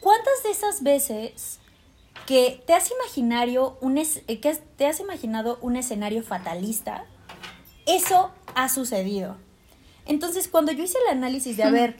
¿cuántas 0.01 0.43
de 0.43 0.51
esas 0.51 0.83
veces 0.83 1.59
que 2.25 2.61
te 2.67 2.73
has, 2.73 2.91
imaginario 2.91 3.77
un 3.79 3.97
es, 3.97 4.21
eh, 4.27 4.39
que 4.41 4.53
te 4.55 4.85
has 4.85 4.99
imaginado 4.99 5.57
un 5.61 5.77
escenario 5.77 6.21
fatalista, 6.21 7.05
eso 7.85 8.31
ha 8.55 8.67
sucedido? 8.67 9.46
Entonces, 10.07 10.47
cuando 10.47 10.71
yo 10.71 10.83
hice 10.83 10.97
el 11.05 11.17
análisis 11.17 11.57
de, 11.57 11.63
a 11.63 11.69
ver, 11.69 11.97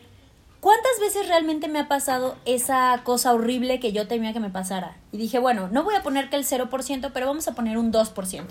¿cuántas 0.62 1.00
veces 1.00 1.28
realmente 1.28 1.68
me 1.68 1.80
ha 1.80 1.88
pasado 1.88 2.38
esa 2.46 3.02
cosa 3.04 3.34
horrible 3.34 3.80
que 3.80 3.92
yo 3.92 4.08
temía 4.08 4.34
que 4.34 4.40
me 4.40 4.50
pasara? 4.50 4.98
Y 5.12 5.18
dije, 5.18 5.40
bueno, 5.40 5.70
no 5.72 5.84
voy 5.84 5.96
a 5.96 6.04
poner 6.04 6.30
que 6.30 6.38
el 6.38 6.46
0%, 6.46 7.12
pero 7.14 7.26
vamos 7.26 7.48
a 7.48 7.54
poner 7.54 7.78
un 7.78 7.92
2%. 7.92 8.46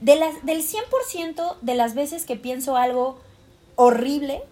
de 0.00 0.16
las, 0.16 0.44
del 0.44 0.62
100% 0.62 1.56
de 1.62 1.74
las 1.74 1.94
veces 1.94 2.26
que 2.26 2.36
pienso 2.36 2.76
algo 2.76 3.18
horrible, 3.76 4.42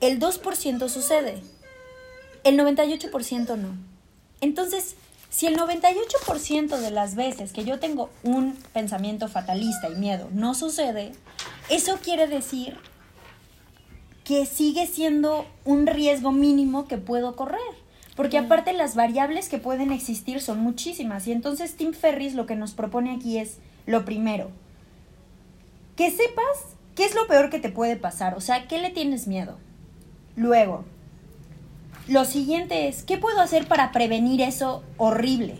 el 0.00 0.20
2% 0.20 0.88
sucede. 0.88 1.42
El 2.44 2.58
98% 2.58 3.56
no. 3.56 3.70
Entonces, 4.40 4.94
si 5.30 5.46
el 5.46 5.56
98% 5.56 6.78
de 6.78 6.90
las 6.90 7.14
veces 7.14 7.52
que 7.52 7.64
yo 7.64 7.80
tengo 7.80 8.10
un 8.22 8.56
pensamiento 8.72 9.28
fatalista 9.28 9.88
y 9.88 9.96
miedo 9.96 10.28
no 10.32 10.54
sucede, 10.54 11.12
eso 11.68 11.98
quiere 12.02 12.26
decir 12.26 12.78
que 14.26 14.44
sigue 14.44 14.88
siendo 14.88 15.46
un 15.64 15.86
riesgo 15.86 16.32
mínimo 16.32 16.88
que 16.88 16.98
puedo 16.98 17.36
correr. 17.36 17.60
Porque 18.16 18.38
aparte 18.38 18.72
las 18.72 18.96
variables 18.96 19.48
que 19.48 19.58
pueden 19.58 19.92
existir 19.92 20.40
son 20.40 20.58
muchísimas. 20.58 21.28
Y 21.28 21.32
entonces 21.32 21.76
Tim 21.76 21.92
Ferris 21.92 22.34
lo 22.34 22.44
que 22.44 22.56
nos 22.56 22.72
propone 22.72 23.14
aquí 23.14 23.38
es 23.38 23.58
lo 23.86 24.04
primero. 24.04 24.50
Que 25.94 26.10
sepas 26.10 26.74
qué 26.96 27.04
es 27.04 27.14
lo 27.14 27.28
peor 27.28 27.50
que 27.50 27.60
te 27.60 27.68
puede 27.68 27.94
pasar. 27.94 28.34
O 28.34 28.40
sea, 28.40 28.66
¿qué 28.66 28.78
le 28.78 28.90
tienes 28.90 29.28
miedo? 29.28 29.58
Luego, 30.34 30.84
lo 32.08 32.24
siguiente 32.24 32.88
es, 32.88 33.04
¿qué 33.04 33.18
puedo 33.18 33.40
hacer 33.40 33.68
para 33.68 33.92
prevenir 33.92 34.40
eso 34.40 34.82
horrible? 34.96 35.58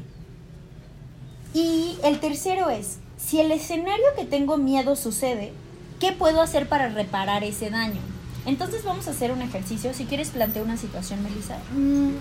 Y 1.55 1.99
el 2.03 2.19
tercero 2.19 2.69
es, 2.71 2.99
si 3.17 3.39
el 3.39 3.53
escenario 3.53 4.07
que 4.17 4.25
tengo 4.25 4.57
miedo 4.57 4.97
sucede, 4.97 5.53
¿qué 6.01 6.11
puedo 6.11 6.41
hacer 6.41 6.69
para 6.69 6.89
reparar 6.89 7.45
ese 7.45 7.71
daño? 7.71 8.16
Entonces 8.47 8.85
vamos 8.85 9.09
a 9.09 9.11
hacer 9.11 9.33
un 9.33 9.43
ejercicio. 9.43 9.93
Si 9.93 10.05
quieres 10.05 10.31
plantear 10.31 10.65
una 10.65 10.77
situación, 10.77 11.23
Melissa. 11.23 11.59
Mm, 11.75 12.13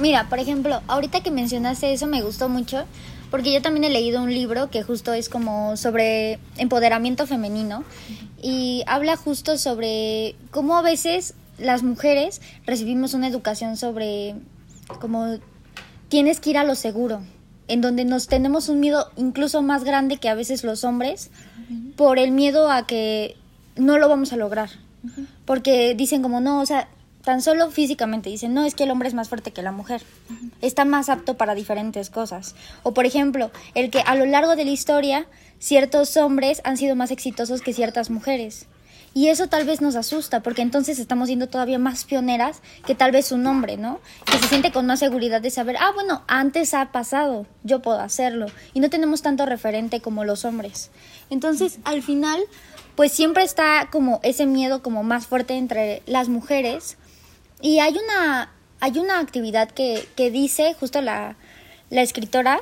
mira, 0.00 0.28
por 0.28 0.40
ejemplo, 0.40 0.82
ahorita 0.88 1.22
que 1.22 1.30
mencionaste 1.30 1.92
eso 1.92 2.06
me 2.06 2.22
gustó 2.22 2.48
mucho 2.48 2.84
porque 3.30 3.52
yo 3.52 3.62
también 3.62 3.84
he 3.84 3.90
leído 3.90 4.22
un 4.22 4.34
libro 4.34 4.68
que 4.68 4.82
justo 4.82 5.14
es 5.14 5.30
como 5.30 5.76
sobre 5.78 6.38
empoderamiento 6.58 7.26
femenino 7.26 7.82
y 8.42 8.82
habla 8.86 9.16
justo 9.16 9.56
sobre 9.56 10.36
cómo 10.50 10.76
a 10.76 10.82
veces 10.82 11.34
las 11.58 11.82
mujeres 11.82 12.42
recibimos 12.66 13.14
una 13.14 13.28
educación 13.28 13.78
sobre 13.78 14.34
como 15.00 15.38
tienes 16.08 16.40
que 16.40 16.50
ir 16.50 16.58
a 16.58 16.64
lo 16.64 16.74
seguro, 16.74 17.22
en 17.68 17.80
donde 17.80 18.04
nos 18.04 18.26
tenemos 18.26 18.68
un 18.68 18.80
miedo 18.80 19.10
incluso 19.16 19.62
más 19.62 19.82
grande 19.82 20.18
que 20.18 20.28
a 20.28 20.34
veces 20.34 20.62
los 20.62 20.84
hombres 20.84 21.30
por 21.96 22.18
el 22.18 22.32
miedo 22.32 22.70
a 22.70 22.86
que 22.86 23.36
no 23.76 23.96
lo 23.96 24.10
vamos 24.10 24.34
a 24.34 24.36
lograr 24.36 24.68
porque 25.44 25.94
dicen 25.94 26.22
como 26.22 26.40
no, 26.40 26.60
o 26.60 26.66
sea, 26.66 26.88
tan 27.22 27.40
solo 27.40 27.70
físicamente 27.70 28.30
dicen, 28.30 28.52
no, 28.54 28.64
es 28.64 28.74
que 28.74 28.84
el 28.84 28.90
hombre 28.90 29.08
es 29.08 29.14
más 29.14 29.28
fuerte 29.28 29.52
que 29.52 29.62
la 29.62 29.72
mujer, 29.72 30.02
está 30.60 30.84
más 30.84 31.08
apto 31.08 31.36
para 31.36 31.54
diferentes 31.54 32.10
cosas. 32.10 32.54
O 32.82 32.94
por 32.94 33.06
ejemplo, 33.06 33.50
el 33.74 33.90
que 33.90 34.00
a 34.00 34.14
lo 34.14 34.26
largo 34.26 34.56
de 34.56 34.64
la 34.64 34.70
historia 34.70 35.26
ciertos 35.58 36.16
hombres 36.16 36.60
han 36.64 36.76
sido 36.76 36.96
más 36.96 37.10
exitosos 37.10 37.62
que 37.62 37.72
ciertas 37.72 38.10
mujeres. 38.10 38.66
Y 39.14 39.28
eso 39.28 39.46
tal 39.46 39.66
vez 39.66 39.82
nos 39.82 39.94
asusta, 39.94 40.42
porque 40.42 40.62
entonces 40.62 40.98
estamos 40.98 41.28
siendo 41.28 41.46
todavía 41.46 41.78
más 41.78 42.04
pioneras 42.04 42.62
que 42.86 42.94
tal 42.94 43.12
vez 43.12 43.30
un 43.30 43.46
hombre, 43.46 43.76
¿no? 43.76 44.00
Que 44.24 44.38
se 44.38 44.48
siente 44.48 44.72
con 44.72 44.86
más 44.86 45.00
seguridad 45.00 45.42
de 45.42 45.50
saber, 45.50 45.76
ah, 45.78 45.90
bueno, 45.92 46.22
antes 46.28 46.72
ha 46.72 46.92
pasado, 46.92 47.46
yo 47.62 47.82
puedo 47.82 48.00
hacerlo. 48.00 48.46
Y 48.72 48.80
no 48.80 48.88
tenemos 48.88 49.20
tanto 49.20 49.44
referente 49.44 50.00
como 50.00 50.24
los 50.24 50.46
hombres. 50.46 50.90
Entonces, 51.28 51.78
al 51.84 52.02
final, 52.02 52.40
pues 52.96 53.12
siempre 53.12 53.44
está 53.44 53.88
como 53.90 54.20
ese 54.22 54.46
miedo 54.46 54.82
como 54.82 55.02
más 55.02 55.26
fuerte 55.26 55.54
entre 55.54 56.02
las 56.06 56.28
mujeres. 56.28 56.96
Y 57.60 57.78
hay 57.78 57.96
una, 57.96 58.50
hay 58.80 58.98
una 58.98 59.20
actividad 59.20 59.70
que, 59.70 60.06
que 60.16 60.30
dice 60.30 60.74
justo 60.78 61.00
la, 61.00 61.36
la 61.90 62.02
escritora, 62.02 62.60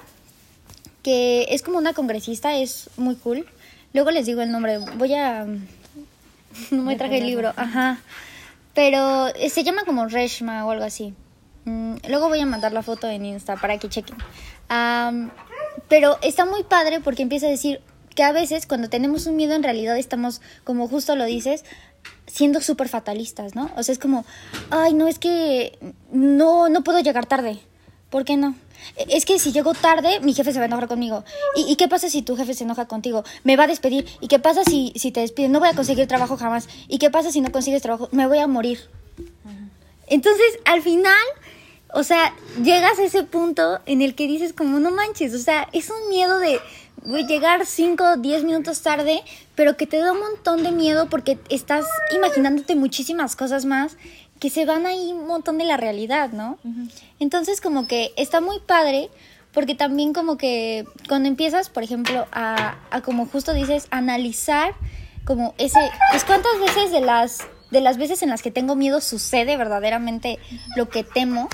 que 1.02 1.46
es 1.50 1.62
como 1.62 1.78
una 1.78 1.94
congresista, 1.94 2.56
es 2.56 2.90
muy 2.96 3.16
cool. 3.16 3.46
Luego 3.92 4.10
les 4.10 4.26
digo 4.26 4.42
el 4.42 4.50
nombre, 4.50 4.78
voy 4.78 5.14
a... 5.14 5.46
No 6.72 6.82
me 6.82 6.96
traje 6.96 7.18
el 7.18 7.26
libro, 7.26 7.52
ajá. 7.56 8.00
Pero 8.74 9.28
se 9.48 9.62
llama 9.62 9.84
como 9.84 10.06
Reshma 10.06 10.66
o 10.66 10.70
algo 10.70 10.84
así. 10.84 11.14
Mm, 11.64 11.96
luego 12.08 12.28
voy 12.28 12.40
a 12.40 12.46
mandar 12.46 12.72
la 12.72 12.82
foto 12.82 13.08
en 13.08 13.24
Insta 13.24 13.56
para 13.56 13.78
que 13.78 13.88
chequen. 13.88 14.16
pero 15.88 16.18
está 16.22 16.44
muy 16.44 16.64
padre 16.64 17.00
porque 17.00 17.22
empieza 17.22 17.46
a 17.46 17.50
decir, 17.50 17.80
que 18.20 18.24
a 18.24 18.32
veces 18.32 18.66
cuando 18.66 18.90
tenemos 18.90 19.24
un 19.24 19.36
miedo 19.36 19.54
en 19.54 19.62
realidad 19.62 19.96
estamos, 19.96 20.42
como 20.62 20.88
justo 20.88 21.16
lo 21.16 21.24
dices, 21.24 21.64
siendo 22.26 22.60
súper 22.60 22.90
fatalistas, 22.90 23.54
¿no? 23.54 23.70
O 23.78 23.82
sea, 23.82 23.94
es 23.94 23.98
como, 23.98 24.26
ay, 24.68 24.92
no, 24.92 25.08
es 25.08 25.18
que 25.18 25.78
no, 26.12 26.68
no 26.68 26.84
puedo 26.84 27.00
llegar 27.00 27.24
tarde. 27.24 27.60
¿Por 28.10 28.26
qué 28.26 28.36
no? 28.36 28.56
Es 29.08 29.24
que 29.24 29.38
si 29.38 29.52
llego 29.52 29.72
tarde, 29.72 30.20
mi 30.20 30.34
jefe 30.34 30.52
se 30.52 30.58
va 30.58 30.64
a 30.64 30.66
enojar 30.66 30.86
conmigo. 30.86 31.24
¿Y, 31.56 31.76
qué 31.76 31.88
pasa 31.88 32.10
si 32.10 32.20
tu 32.20 32.36
jefe 32.36 32.52
se 32.52 32.64
enoja 32.64 32.86
contigo? 32.86 33.24
Me 33.42 33.56
va 33.56 33.64
a 33.64 33.68
despedir. 33.68 34.06
¿Y 34.20 34.28
qué 34.28 34.38
pasa 34.38 34.64
si, 34.64 34.92
si 34.96 35.12
te 35.12 35.20
despiden? 35.20 35.52
No 35.52 35.58
voy 35.58 35.70
a 35.70 35.74
conseguir 35.74 36.06
trabajo 36.06 36.36
jamás. 36.36 36.68
¿Y 36.88 36.98
qué 36.98 37.08
pasa 37.08 37.32
si 37.32 37.40
no 37.40 37.50
consigues 37.50 37.80
trabajo? 37.80 38.10
Me 38.12 38.26
voy 38.26 38.36
a 38.40 38.46
morir. 38.46 38.80
Entonces, 40.08 40.58
al 40.66 40.82
final, 40.82 41.24
o 41.94 42.04
sea, 42.04 42.34
llegas 42.62 42.98
a 42.98 43.04
ese 43.04 43.22
punto 43.22 43.80
en 43.86 44.02
el 44.02 44.14
que 44.14 44.26
dices 44.26 44.52
como, 44.52 44.78
no 44.78 44.90
manches, 44.90 45.32
o 45.32 45.38
sea, 45.38 45.70
es 45.72 45.88
un 45.88 46.10
miedo 46.10 46.38
de, 46.38 46.60
llegar 47.04 47.66
5 47.66 48.04
o 48.04 48.16
10 48.16 48.44
minutos 48.44 48.82
tarde, 48.82 49.22
pero 49.54 49.76
que 49.76 49.86
te 49.86 49.98
da 49.98 50.12
un 50.12 50.20
montón 50.20 50.62
de 50.62 50.72
miedo 50.72 51.08
porque 51.08 51.38
estás 51.48 51.86
imaginándote 52.14 52.76
muchísimas 52.76 53.36
cosas 53.36 53.64
más 53.64 53.96
que 54.38 54.50
se 54.50 54.64
van 54.64 54.86
ahí 54.86 55.12
un 55.12 55.26
montón 55.26 55.58
de 55.58 55.64
la 55.64 55.76
realidad, 55.76 56.30
¿no? 56.32 56.58
Entonces 57.18 57.60
como 57.60 57.86
que 57.86 58.12
está 58.16 58.40
muy 58.40 58.58
padre 58.58 59.10
porque 59.52 59.74
también 59.74 60.12
como 60.12 60.36
que 60.38 60.86
cuando 61.08 61.28
empiezas, 61.28 61.68
por 61.68 61.82
ejemplo, 61.82 62.26
a, 62.32 62.76
a 62.90 63.00
como 63.02 63.26
justo 63.26 63.52
dices, 63.52 63.86
analizar 63.90 64.74
como 65.24 65.54
ese, 65.58 65.78
pues 66.10 66.24
cuántas 66.24 66.58
veces 66.58 66.90
de 66.90 67.00
las, 67.00 67.46
de 67.70 67.80
las 67.80 67.98
veces 67.98 68.22
en 68.22 68.30
las 68.30 68.42
que 68.42 68.50
tengo 68.50 68.76
miedo 68.76 69.00
sucede 69.00 69.56
verdaderamente 69.56 70.38
lo 70.76 70.88
que 70.88 71.04
temo, 71.04 71.48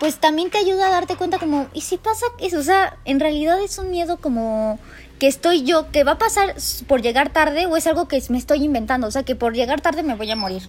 pues 0.00 0.16
también 0.16 0.50
te 0.50 0.58
ayuda 0.58 0.88
a 0.88 0.90
darte 0.90 1.14
cuenta 1.14 1.38
como, 1.38 1.68
¿y 1.74 1.82
si 1.82 1.98
pasa 1.98 2.24
eso? 2.40 2.58
O 2.58 2.62
sea, 2.62 2.96
en 3.04 3.20
realidad 3.20 3.62
es 3.62 3.78
un 3.78 3.90
miedo 3.90 4.16
como 4.16 4.78
que 5.18 5.26
estoy 5.26 5.62
yo, 5.62 5.92
que 5.92 6.02
va 6.04 6.12
a 6.12 6.18
pasar 6.18 6.54
por 6.88 7.02
llegar 7.02 7.30
tarde 7.30 7.66
o 7.66 7.76
es 7.76 7.86
algo 7.86 8.08
que 8.08 8.20
me 8.30 8.38
estoy 8.38 8.64
inventando, 8.64 9.06
o 9.06 9.10
sea, 9.10 9.22
que 9.24 9.36
por 9.36 9.54
llegar 9.54 9.82
tarde 9.82 10.02
me 10.02 10.14
voy 10.14 10.30
a 10.30 10.36
morir. 10.36 10.62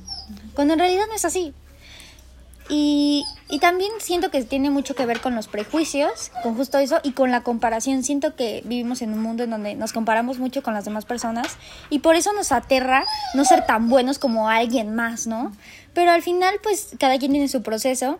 Cuando 0.53 0.73
en 0.73 0.79
realidad 0.79 1.05
no 1.07 1.15
es 1.15 1.23
así. 1.23 1.53
Y, 2.67 3.25
y, 3.49 3.59
también 3.59 3.91
siento 3.99 4.31
que 4.31 4.43
tiene 4.43 4.69
mucho 4.69 4.95
que 4.95 5.05
ver 5.05 5.19
con 5.19 5.35
los 5.35 5.47
prejuicios, 5.47 6.31
con 6.43 6.55
justo 6.55 6.77
eso, 6.77 6.99
y 7.03 7.11
con 7.11 7.31
la 7.31 7.41
comparación. 7.41 8.03
Siento 8.03 8.35
que 8.35 8.61
vivimos 8.65 9.01
en 9.01 9.11
un 9.13 9.21
mundo 9.21 9.43
en 9.43 9.49
donde 9.49 9.75
nos 9.75 9.91
comparamos 9.93 10.39
mucho 10.39 10.63
con 10.63 10.73
las 10.73 10.85
demás 10.85 11.03
personas 11.05 11.57
y 11.89 11.99
por 11.99 12.15
eso 12.15 12.31
nos 12.33 12.51
aterra 12.51 13.05
no 13.33 13.43
ser 13.43 13.65
tan 13.65 13.89
buenos 13.89 14.19
como 14.19 14.49
alguien 14.49 14.95
más, 14.95 15.27
¿no? 15.27 15.51
Pero 15.93 16.11
al 16.11 16.21
final, 16.21 16.55
pues 16.63 16.91
cada 16.97 17.17
quien 17.17 17.31
tiene 17.31 17.49
su 17.49 17.61
proceso. 17.61 18.19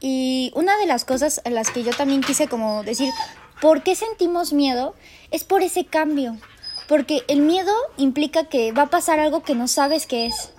Y 0.00 0.52
una 0.54 0.76
de 0.78 0.86
las 0.86 1.04
cosas 1.04 1.40
en 1.44 1.54
las 1.54 1.70
que 1.70 1.82
yo 1.82 1.92
también 1.92 2.22
quise 2.22 2.48
como 2.48 2.82
decir, 2.82 3.10
¿por 3.60 3.82
qué 3.82 3.94
sentimos 3.94 4.52
miedo? 4.52 4.94
Es 5.30 5.44
por 5.44 5.62
ese 5.62 5.84
cambio. 5.84 6.36
Porque 6.86 7.22
el 7.28 7.40
miedo 7.40 7.72
implica 7.96 8.44
que 8.44 8.72
va 8.72 8.82
a 8.82 8.90
pasar 8.90 9.20
algo 9.20 9.42
que 9.42 9.54
no 9.54 9.68
sabes 9.68 10.06
qué 10.06 10.26
es 10.26 10.52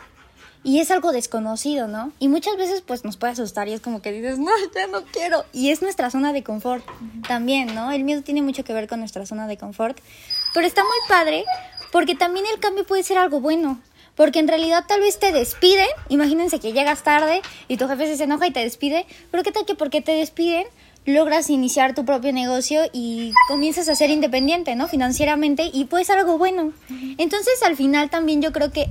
y 0.63 0.79
es 0.79 0.91
algo 0.91 1.12
desconocido, 1.12 1.88
¿no? 1.88 2.12
Y 2.19 2.27
muchas 2.27 2.58
veces 2.58 2.81
pues 2.81 3.05
nos 3.05 3.17
puede 3.17 3.34
asustar 3.34 3.67
y 3.67 3.74
es 3.74 3.81
como 3.81 4.01
que 4.01 4.12
dices, 4.12 4.39
no, 4.39 4.51
ya 4.75 4.88
no 4.88 5.03
quiero. 5.05 5.46
Y 5.53 5.72
es 5.72 5.81
nuestra 5.81 6.10
zona 6.10 6.34
de 6.34 6.43
confort 6.43 6.86
también, 7.27 7.74
¿no? 7.74 7.91
El 7.91 8.03
miedo 8.03 8.22
tiene 8.22 8.41
mucho 8.41 8.63
que 8.63 8.74
ver 8.74 8.88
con 8.88 9.00
nuestra 9.00 9.25
zona 9.25 9.48
de 9.48 9.58
confort. 9.58 9.98
Pero 10.53 10.67
está 10.67 10.84
muy 10.84 10.98
padre 11.08 11.46
porque 11.91 12.15
también 12.15 12.46
el 12.53 12.60
cambio 12.60 12.86
puede 12.86 13.03
ser 13.03 13.17
algo 13.17 13.39
bueno. 13.39 13.79
Porque 14.20 14.40
en 14.40 14.50
realidad 14.50 14.84
tal 14.86 15.00
vez 15.00 15.18
te 15.18 15.32
despiden, 15.32 15.88
imagínense 16.10 16.60
que 16.60 16.74
llegas 16.74 17.04
tarde 17.04 17.42
y 17.70 17.78
tu 17.78 17.88
jefe 17.88 18.18
se 18.18 18.26
enoja 18.26 18.48
y 18.48 18.52
te 18.52 18.60
despide, 18.60 19.06
pero 19.32 19.44
qué 19.44 19.54
tal 19.54 19.66
que 19.66 19.76
porque 19.76 20.02
te 20.02 20.12
despiden 20.12 20.66
logras 21.06 21.50
iniciar 21.50 21.96
tu 21.96 22.04
propio 22.04 22.34
negocio 22.34 22.82
y 22.92 23.32
comienzas 23.48 23.88
a 23.88 23.96
ser 23.96 24.10
independiente, 24.10 24.76
¿no? 24.76 24.90
Financieramente 24.90 25.70
y 25.72 25.86
puede 25.86 26.04
ser 26.04 26.18
algo 26.18 26.38
bueno. 26.38 26.74
Entonces 27.18 27.64
al 27.64 27.78
final 27.78 28.10
también 28.10 28.42
yo 28.42 28.52
creo 28.52 28.74
que 28.74 28.90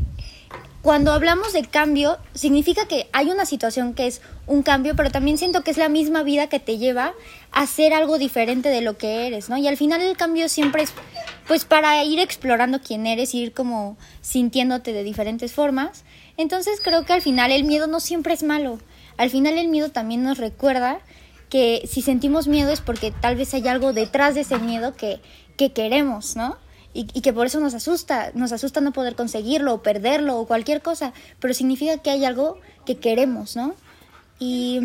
cuando 0.80 1.12
hablamos 1.12 1.52
de 1.52 1.64
cambio, 1.64 2.16
significa 2.32 2.86
que 2.86 3.08
hay 3.12 3.30
una 3.30 3.44
situación 3.44 3.92
que 3.92 4.06
es 4.06 4.22
un 4.46 4.62
cambio, 4.62 4.96
pero 4.96 5.10
también 5.10 5.36
siento 5.36 5.62
que 5.62 5.70
es 5.72 5.76
la 5.76 5.90
misma 5.90 6.22
vida 6.22 6.46
que 6.46 6.60
te 6.60 6.78
lleva 6.78 7.12
a 7.50 7.66
ser 7.66 7.92
algo 7.92 8.16
diferente 8.16 8.70
de 8.70 8.80
lo 8.80 8.96
que 8.96 9.26
eres, 9.26 9.50
¿no? 9.50 9.58
Y 9.58 9.66
al 9.66 9.76
final 9.76 10.00
el 10.00 10.16
cambio 10.16 10.48
siempre 10.48 10.84
es, 10.84 10.92
pues, 11.48 11.64
para 11.64 12.04
ir 12.04 12.20
explorando 12.20 12.80
quién 12.80 13.06
eres, 13.06 13.34
ir 13.34 13.52
como 13.52 13.96
sintiéndote 14.20 14.92
de 14.92 15.02
diferentes 15.02 15.52
formas. 15.52 16.04
Entonces 16.36 16.80
creo 16.80 17.04
que 17.04 17.12
al 17.12 17.22
final 17.22 17.50
el 17.50 17.64
miedo 17.64 17.88
no 17.88 17.98
siempre 17.98 18.34
es 18.34 18.44
malo. 18.44 18.78
Al 19.16 19.30
final 19.30 19.58
el 19.58 19.66
miedo 19.66 19.90
también 19.90 20.22
nos 20.22 20.38
recuerda 20.38 21.00
que 21.48 21.88
si 21.90 22.02
sentimos 22.02 22.46
miedo 22.46 22.70
es 22.70 22.80
porque 22.80 23.10
tal 23.10 23.34
vez 23.34 23.52
hay 23.54 23.66
algo 23.66 23.92
detrás 23.92 24.36
de 24.36 24.42
ese 24.42 24.58
miedo 24.58 24.94
que, 24.94 25.20
que 25.56 25.72
queremos, 25.72 26.36
¿no? 26.36 26.56
y, 26.94 27.20
que 27.20 27.32
por 27.32 27.46
eso 27.46 27.60
nos 27.60 27.74
asusta, 27.74 28.32
nos 28.34 28.50
asusta 28.52 28.80
no 28.80 28.92
poder 28.92 29.14
conseguirlo 29.14 29.74
o 29.74 29.82
perderlo 29.82 30.38
o 30.38 30.46
cualquier 30.46 30.82
cosa, 30.82 31.12
pero 31.38 31.54
significa 31.54 31.98
que 31.98 32.10
hay 32.10 32.24
algo 32.24 32.58
que 32.86 32.96
queremos, 32.96 33.56
¿no? 33.56 33.74
Y, 34.40 34.80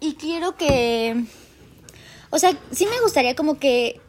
y 0.00 0.14
quiero 0.14 0.56
que, 0.56 1.24
o 2.30 2.38
sea, 2.38 2.56
sí 2.70 2.86
me 2.86 3.00
gustaría 3.00 3.34
como 3.34 3.58
que 3.58 4.00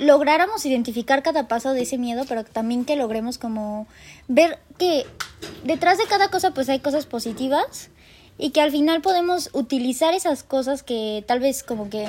lográramos 0.00 0.64
identificar 0.64 1.22
cada 1.22 1.46
paso 1.46 1.74
de 1.74 1.82
ese 1.82 1.98
miedo, 1.98 2.24
pero 2.26 2.42
también 2.42 2.86
que 2.86 2.96
logremos 2.96 3.36
como 3.36 3.86
ver 4.28 4.58
que 4.78 5.06
detrás 5.62 5.98
de 5.98 6.06
cada 6.06 6.28
cosa 6.30 6.52
pues 6.52 6.70
hay 6.70 6.80
cosas 6.80 7.04
positivas 7.04 7.90
y 8.38 8.50
que 8.50 8.62
al 8.62 8.70
final 8.70 9.02
podemos 9.02 9.50
utilizar 9.52 10.14
esas 10.14 10.42
cosas 10.42 10.82
que 10.82 11.22
tal 11.28 11.38
vez 11.38 11.62
como 11.62 11.90
que 11.90 12.08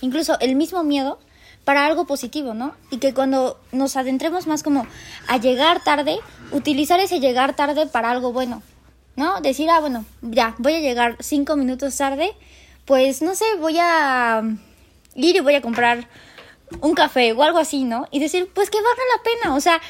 incluso 0.00 0.40
el 0.40 0.56
mismo 0.56 0.84
miedo 0.84 1.18
para 1.64 1.84
algo 1.84 2.06
positivo, 2.06 2.54
¿no? 2.54 2.74
Y 2.90 2.96
que 2.96 3.12
cuando 3.12 3.60
nos 3.72 3.96
adentremos 3.96 4.46
más 4.46 4.62
como 4.62 4.86
a 5.28 5.36
llegar 5.36 5.84
tarde, 5.84 6.18
utilizar 6.50 6.98
ese 6.98 7.20
llegar 7.20 7.54
tarde 7.54 7.86
para 7.86 8.10
algo 8.10 8.32
bueno, 8.32 8.62
¿no? 9.16 9.42
Decir, 9.42 9.68
ah, 9.68 9.80
bueno, 9.80 10.06
ya, 10.22 10.54
voy 10.56 10.74
a 10.76 10.80
llegar 10.80 11.18
cinco 11.20 11.56
minutos 11.56 11.94
tarde, 11.94 12.32
pues 12.86 13.20
no 13.20 13.34
sé, 13.34 13.44
voy 13.60 13.76
a 13.78 14.42
ir 15.14 15.36
y 15.36 15.40
voy 15.40 15.54
a 15.54 15.60
comprar 15.60 16.08
un 16.80 16.94
café 16.94 17.32
o 17.32 17.42
algo 17.42 17.58
así, 17.58 17.84
¿no? 17.84 18.06
Y 18.10 18.20
decir, 18.20 18.50
pues 18.54 18.70
que 18.70 18.78
valga 18.78 19.02
la 19.16 19.22
pena, 19.22 19.54
o 19.54 19.60
sea, 19.60 19.80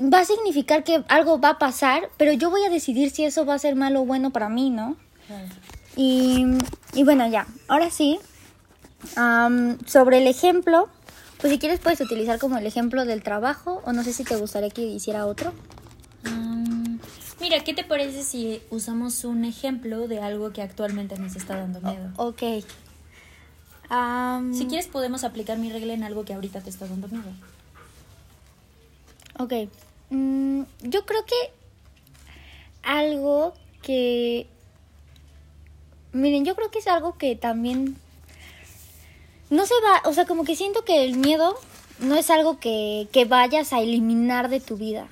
va 0.00 0.20
a 0.20 0.24
significar 0.24 0.84
que 0.84 1.04
algo 1.08 1.40
va 1.40 1.50
a 1.50 1.58
pasar, 1.58 2.10
pero 2.16 2.32
yo 2.32 2.50
voy 2.50 2.64
a 2.64 2.70
decidir 2.70 3.10
si 3.10 3.24
eso 3.24 3.44
va 3.44 3.54
a 3.54 3.58
ser 3.58 3.76
malo 3.76 4.02
o 4.02 4.04
bueno 4.04 4.30
para 4.30 4.48
mí, 4.48 4.70
¿no? 4.70 4.96
Y, 5.96 6.44
y 6.94 7.04
bueno, 7.04 7.28
ya, 7.28 7.46
ahora 7.68 7.90
sí, 7.90 8.18
sobre 9.86 10.18
el 10.18 10.26
ejemplo, 10.26 10.88
pues 11.38 11.52
si 11.52 11.58
quieres 11.58 11.80
puedes 11.80 12.00
utilizar 12.00 12.38
como 12.38 12.56
el 12.56 12.66
ejemplo 12.66 13.04
del 13.04 13.22
trabajo 13.22 13.82
o 13.84 13.92
no 13.92 14.02
sé 14.02 14.12
si 14.12 14.24
te 14.24 14.36
gustaría 14.36 14.70
que 14.70 14.82
hiciera 14.82 15.26
otro. 15.26 15.52
mira, 17.40 17.60
¿qué 17.64 17.74
te 17.74 17.84
parece 17.84 18.22
si 18.22 18.62
usamos 18.70 19.24
un 19.24 19.44
ejemplo 19.44 20.08
de 20.08 20.20
algo 20.20 20.52
que 20.52 20.62
actualmente 20.62 21.18
nos 21.18 21.36
está 21.36 21.56
dando 21.56 21.80
miedo? 21.80 22.10
ok. 22.16 22.42
Si 24.52 24.66
quieres 24.66 24.86
podemos 24.86 25.24
aplicar 25.24 25.58
mi 25.58 25.70
regla 25.70 25.92
en 25.92 26.02
algo 26.02 26.24
que 26.24 26.32
ahorita 26.32 26.60
te 26.60 26.70
está 26.70 26.86
dando 26.86 27.08
miedo. 27.08 27.30
Ok. 29.38 29.52
Mm, 30.10 30.62
yo 30.82 31.04
creo 31.04 31.24
que 31.24 31.34
algo 32.82 33.54
que... 33.82 34.46
Miren, 36.12 36.44
yo 36.44 36.54
creo 36.54 36.70
que 36.70 36.78
es 36.78 36.86
algo 36.86 37.16
que 37.16 37.36
también 37.36 37.96
no 39.50 39.66
se 39.66 39.74
va, 39.84 40.08
o 40.08 40.12
sea, 40.14 40.24
como 40.24 40.44
que 40.44 40.56
siento 40.56 40.84
que 40.84 41.04
el 41.04 41.16
miedo 41.16 41.54
no 41.98 42.16
es 42.16 42.30
algo 42.30 42.58
que, 42.58 43.08
que 43.12 43.24
vayas 43.24 43.72
a 43.72 43.80
eliminar 43.80 44.48
de 44.48 44.60
tu 44.60 44.76
vida. 44.76 45.08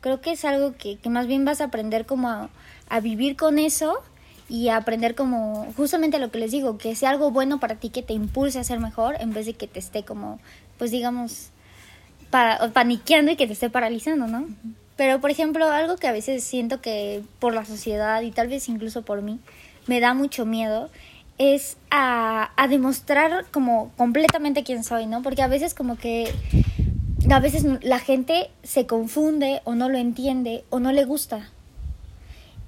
Creo 0.00 0.20
que 0.20 0.32
es 0.32 0.44
algo 0.44 0.74
que, 0.76 0.98
que 0.98 1.08
más 1.08 1.26
bien 1.26 1.44
vas 1.44 1.60
a 1.60 1.64
aprender 1.64 2.06
como 2.06 2.28
a, 2.28 2.50
a, 2.88 3.00
vivir 3.00 3.36
con 3.36 3.58
eso 3.58 4.02
y 4.48 4.68
aprender 4.68 5.14
como 5.14 5.72
justamente 5.76 6.18
lo 6.18 6.30
que 6.30 6.38
les 6.38 6.52
digo, 6.52 6.78
que 6.78 6.94
sea 6.94 7.10
algo 7.10 7.30
bueno 7.30 7.58
para 7.58 7.76
ti 7.76 7.90
que 7.90 8.02
te 8.02 8.12
impulse 8.12 8.58
a 8.58 8.64
ser 8.64 8.80
mejor 8.80 9.16
en 9.20 9.32
vez 9.32 9.46
de 9.46 9.54
que 9.54 9.66
te 9.66 9.78
esté 9.78 10.04
como, 10.04 10.38
pues 10.78 10.90
digamos, 10.90 11.50
paniqueando 12.72 13.32
y 13.32 13.36
que 13.36 13.46
te 13.46 13.54
esté 13.54 13.70
paralizando, 13.70 14.26
¿no? 14.26 14.46
Pero, 14.96 15.20
por 15.20 15.30
ejemplo, 15.30 15.66
algo 15.66 15.96
que 15.96 16.06
a 16.06 16.12
veces 16.12 16.42
siento 16.44 16.80
que 16.80 17.22
por 17.38 17.54
la 17.54 17.64
sociedad 17.64 18.22
y 18.22 18.30
tal 18.30 18.48
vez 18.48 18.68
incluso 18.68 19.02
por 19.02 19.20
mí 19.20 19.40
me 19.86 20.00
da 20.00 20.14
mucho 20.14 20.46
miedo 20.46 20.90
es 21.38 21.76
a, 21.90 22.50
a 22.56 22.68
demostrar 22.68 23.44
como 23.50 23.92
completamente 23.96 24.64
quién 24.64 24.84
soy, 24.84 25.06
¿no? 25.06 25.22
Porque 25.22 25.42
a 25.42 25.48
veces 25.48 25.74
como 25.74 25.96
que 25.96 26.32
a 27.30 27.40
veces 27.40 27.64
la 27.82 27.98
gente 27.98 28.50
se 28.62 28.86
confunde 28.86 29.60
o 29.64 29.74
no 29.74 29.88
lo 29.88 29.98
entiende 29.98 30.64
o 30.70 30.80
no 30.80 30.92
le 30.92 31.04
gusta. 31.04 31.50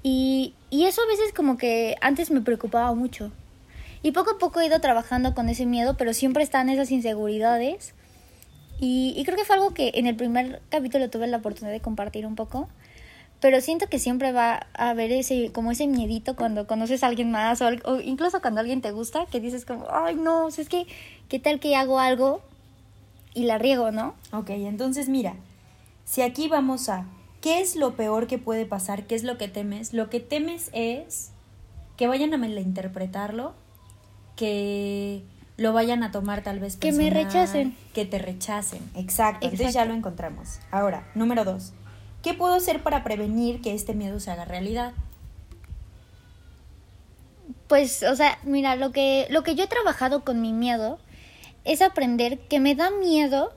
Y, 0.03 0.53
y 0.69 0.85
eso 0.85 1.01
a 1.01 1.07
veces 1.07 1.33
como 1.33 1.57
que 1.57 1.95
antes 2.01 2.31
me 2.31 2.41
preocupaba 2.41 2.93
mucho. 2.93 3.31
Y 4.01 4.11
poco 4.11 4.31
a 4.31 4.37
poco 4.37 4.61
he 4.61 4.67
ido 4.67 4.79
trabajando 4.79 5.33
con 5.33 5.49
ese 5.49 5.65
miedo, 5.65 5.95
pero 5.97 6.13
siempre 6.13 6.43
están 6.43 6.69
esas 6.69 6.91
inseguridades. 6.91 7.93
Y, 8.79 9.13
y 9.17 9.25
creo 9.25 9.37
que 9.37 9.43
fue 9.43 9.55
algo 9.55 9.73
que 9.73 9.91
en 9.95 10.07
el 10.07 10.15
primer 10.15 10.61
capítulo 10.69 11.09
tuve 11.09 11.27
la 11.27 11.37
oportunidad 11.37 11.73
de 11.73 11.81
compartir 11.81 12.25
un 12.25 12.35
poco 12.35 12.69
pero 13.39 13.61
siento 13.61 13.87
que 13.87 13.99
siempre 13.99 14.31
va 14.31 14.67
a 14.73 14.89
haber 14.89 15.11
ese 15.11 15.51
como 15.51 15.71
ese 15.71 15.87
miedito 15.87 16.35
cuando 16.35 16.67
conoces 16.67 17.03
a 17.03 17.07
alguien 17.07 17.31
más 17.31 17.61
o, 17.61 18.01
incluso 18.01 18.41
cuando 18.41 18.59
alguien 18.59 18.81
te 18.81 18.91
gusta 18.91 19.25
que 19.27 19.39
dices 19.39 19.65
como 19.65 19.87
ay 19.89 20.15
no 20.15 20.49
es 20.49 20.67
que 20.67 20.85
qué 21.29 21.39
tal 21.39 21.59
que 21.59 21.75
hago 21.75 21.99
algo 21.99 22.41
y 23.33 23.45
la 23.45 23.57
riego 23.57 23.91
no 23.91 24.15
Ok, 24.31 24.49
entonces 24.49 25.09
mira 25.09 25.35
si 26.05 26.21
aquí 26.21 26.47
vamos 26.47 26.89
a 26.89 27.05
qué 27.41 27.61
es 27.61 27.75
lo 27.75 27.95
peor 27.95 28.27
que 28.27 28.37
puede 28.37 28.65
pasar 28.65 29.05
qué 29.07 29.15
es 29.15 29.23
lo 29.23 29.37
que 29.37 29.47
temes 29.47 29.93
lo 29.93 30.09
que 30.09 30.19
temes 30.19 30.69
es 30.73 31.31
que 31.97 32.07
vayan 32.07 32.33
a 32.33 32.37
malinterpretarlo 32.37 33.53
que 34.35 35.23
lo 35.57 35.73
vayan 35.73 36.03
a 36.03 36.11
tomar 36.11 36.41
tal 36.41 36.59
vez 36.59 36.77
personal, 36.77 37.09
que 37.09 37.13
me 37.13 37.23
rechacen. 37.23 37.75
que 37.93 38.05
te 38.05 38.17
rechacen. 38.17 38.79
Exacto 38.95 39.45
entonces 39.45 39.73
ya 39.73 39.83
lo 39.83 39.93
encontramos. 39.93 40.59
Ahora 40.71 41.05
número 41.15 41.43
dos 41.43 41.73
¿Qué 42.21 42.33
puedo 42.33 42.53
hacer 42.53 42.83
para 42.83 43.03
prevenir 43.03 43.61
que 43.61 43.73
este 43.73 43.93
miedo 43.93 44.19
se 44.19 44.31
haga 44.31 44.45
realidad? 44.45 44.93
Pues, 47.67 48.03
o 48.03 48.15
sea, 48.15 48.39
mira, 48.43 48.75
lo 48.75 48.91
que, 48.91 49.27
lo 49.29 49.43
que 49.43 49.55
yo 49.55 49.63
he 49.63 49.67
trabajado 49.67 50.25
con 50.25 50.41
mi 50.41 50.51
miedo 50.51 50.99
es 51.63 51.81
aprender 51.81 52.39
que 52.39 52.59
me 52.59 52.75
da 52.75 52.89
miedo 52.91 53.53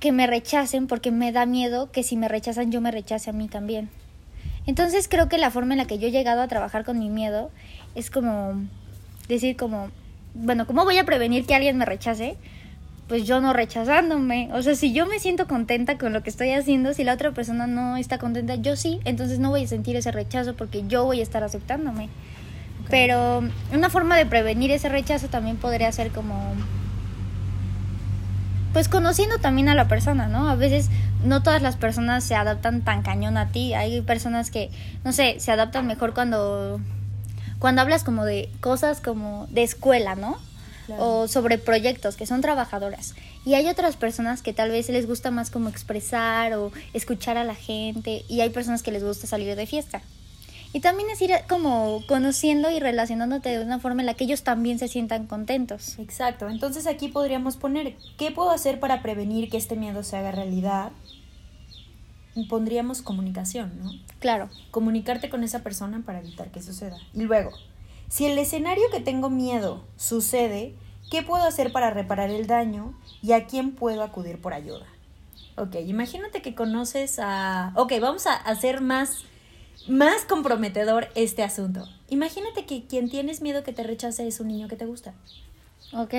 que 0.00 0.12
me 0.12 0.26
rechacen 0.26 0.86
porque 0.86 1.10
me 1.10 1.32
da 1.32 1.46
miedo 1.46 1.90
que 1.90 2.02
si 2.02 2.16
me 2.16 2.28
rechazan 2.28 2.70
yo 2.70 2.80
me 2.80 2.90
rechace 2.90 3.30
a 3.30 3.32
mí 3.32 3.48
también. 3.48 3.88
Entonces 4.66 5.08
creo 5.08 5.28
que 5.28 5.38
la 5.38 5.50
forma 5.50 5.74
en 5.74 5.78
la 5.78 5.86
que 5.86 5.98
yo 5.98 6.08
he 6.08 6.10
llegado 6.10 6.42
a 6.42 6.48
trabajar 6.48 6.84
con 6.84 6.98
mi 6.98 7.08
miedo 7.08 7.50
es 7.94 8.10
como 8.10 8.54
decir 9.28 9.56
como 9.56 9.90
bueno, 10.38 10.66
¿cómo 10.66 10.84
voy 10.84 10.98
a 10.98 11.04
prevenir 11.04 11.46
que 11.46 11.54
alguien 11.54 11.78
me 11.78 11.86
rechace? 11.86 12.36
Pues 13.08 13.24
yo 13.24 13.40
no 13.40 13.52
rechazándome. 13.52 14.50
O 14.52 14.62
sea, 14.62 14.74
si 14.74 14.92
yo 14.92 15.06
me 15.06 15.18
siento 15.18 15.46
contenta 15.46 15.96
con 15.96 16.12
lo 16.12 16.22
que 16.22 16.30
estoy 16.30 16.50
haciendo, 16.50 16.92
si 16.92 17.04
la 17.04 17.14
otra 17.14 17.30
persona 17.30 17.66
no 17.66 17.96
está 17.96 18.18
contenta, 18.18 18.56
yo 18.56 18.76
sí, 18.76 19.00
entonces 19.04 19.38
no 19.38 19.50
voy 19.50 19.64
a 19.64 19.68
sentir 19.68 19.96
ese 19.96 20.10
rechazo 20.10 20.54
porque 20.54 20.84
yo 20.86 21.04
voy 21.04 21.20
a 21.20 21.22
estar 21.22 21.42
aceptándome. 21.42 22.08
Pero 22.90 23.42
una 23.72 23.90
forma 23.90 24.16
de 24.16 24.26
prevenir 24.26 24.70
ese 24.70 24.88
rechazo 24.88 25.28
también 25.28 25.56
podría 25.56 25.90
ser 25.92 26.10
como 26.10 26.52
pues 28.72 28.88
conociendo 28.88 29.38
también 29.38 29.68
a 29.68 29.74
la 29.74 29.88
persona, 29.88 30.28
¿no? 30.28 30.48
A 30.48 30.54
veces 30.54 30.88
no 31.24 31.42
todas 31.42 31.62
las 31.62 31.76
personas 31.76 32.24
se 32.24 32.34
adaptan 32.34 32.82
tan 32.82 33.02
cañón 33.02 33.36
a 33.36 33.48
ti. 33.48 33.74
Hay 33.74 34.00
personas 34.02 34.50
que, 34.50 34.70
no 35.04 35.12
sé, 35.12 35.40
se 35.40 35.52
adaptan 35.52 35.86
mejor 35.86 36.14
cuando 36.14 36.80
cuando 37.58 37.80
hablas 37.80 38.04
como 38.04 38.24
de 38.24 38.50
cosas 38.60 39.00
como 39.00 39.46
de 39.50 39.62
escuela, 39.62 40.14
¿no? 40.14 40.38
O 40.98 41.26
sobre 41.26 41.58
proyectos 41.58 42.16
que 42.16 42.26
son 42.26 42.42
trabajadoras. 42.42 43.14
Y 43.44 43.54
hay 43.54 43.66
otras 43.66 43.96
personas 43.96 44.40
que 44.40 44.52
tal 44.52 44.70
vez 44.70 44.88
les 44.88 45.06
gusta 45.06 45.32
más 45.32 45.50
como 45.50 45.68
expresar 45.68 46.52
o 46.54 46.70
escuchar 46.92 47.36
a 47.38 47.44
la 47.44 47.56
gente. 47.56 48.24
Y 48.28 48.40
hay 48.40 48.50
personas 48.50 48.84
que 48.84 48.92
les 48.92 49.02
gusta 49.02 49.26
salir 49.26 49.56
de 49.56 49.66
fiesta. 49.66 50.02
Y 50.76 50.80
también 50.80 51.08
es 51.08 51.22
ir 51.22 51.32
como 51.48 52.02
conociendo 52.06 52.70
y 52.70 52.80
relacionándote 52.80 53.48
de 53.48 53.64
una 53.64 53.78
forma 53.78 54.02
en 54.02 54.06
la 54.06 54.12
que 54.12 54.24
ellos 54.24 54.42
también 54.42 54.78
se 54.78 54.88
sientan 54.88 55.26
contentos. 55.26 55.98
Exacto. 55.98 56.50
Entonces 56.50 56.86
aquí 56.86 57.08
podríamos 57.08 57.56
poner, 57.56 57.96
¿qué 58.18 58.30
puedo 58.30 58.50
hacer 58.50 58.78
para 58.78 59.00
prevenir 59.00 59.48
que 59.48 59.56
este 59.56 59.74
miedo 59.74 60.02
se 60.02 60.18
haga 60.18 60.32
realidad? 60.32 60.92
pondríamos 62.50 63.00
comunicación, 63.00 63.72
¿no? 63.82 63.90
Claro. 64.18 64.50
Comunicarte 64.70 65.30
con 65.30 65.44
esa 65.44 65.60
persona 65.60 66.02
para 66.04 66.18
evitar 66.18 66.50
que 66.50 66.60
suceda. 66.60 66.98
Y 67.14 67.22
luego, 67.22 67.52
si 68.10 68.26
el 68.26 68.36
escenario 68.36 68.84
que 68.92 69.00
tengo 69.00 69.30
miedo 69.30 69.82
sucede, 69.96 70.74
¿qué 71.10 71.22
puedo 71.22 71.44
hacer 71.44 71.72
para 71.72 71.88
reparar 71.88 72.28
el 72.28 72.46
daño 72.46 72.92
y 73.22 73.32
a 73.32 73.46
quién 73.46 73.72
puedo 73.72 74.02
acudir 74.02 74.42
por 74.42 74.52
ayuda? 74.52 74.84
Ok, 75.56 75.76
imagínate 75.86 76.42
que 76.42 76.54
conoces 76.54 77.18
a... 77.18 77.72
Ok, 77.76 77.94
vamos 77.98 78.26
a 78.26 78.34
hacer 78.34 78.82
más, 78.82 79.24
más 79.88 80.24
comprometedor 80.24 81.08
este 81.14 81.42
asunto. 81.42 81.88
Imagínate 82.08 82.66
que 82.66 82.84
quien 82.86 83.08
tienes 83.08 83.40
miedo 83.40 83.64
que 83.64 83.72
te 83.72 83.82
rechace 83.82 84.26
es 84.26 84.40
un 84.40 84.48
niño 84.48 84.68
que 84.68 84.76
te 84.76 84.86
gusta. 84.86 85.14
Ok. 85.92 86.14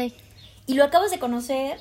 Y 0.66 0.74
lo 0.74 0.84
acabas 0.84 1.12
de 1.12 1.20
conocer 1.20 1.80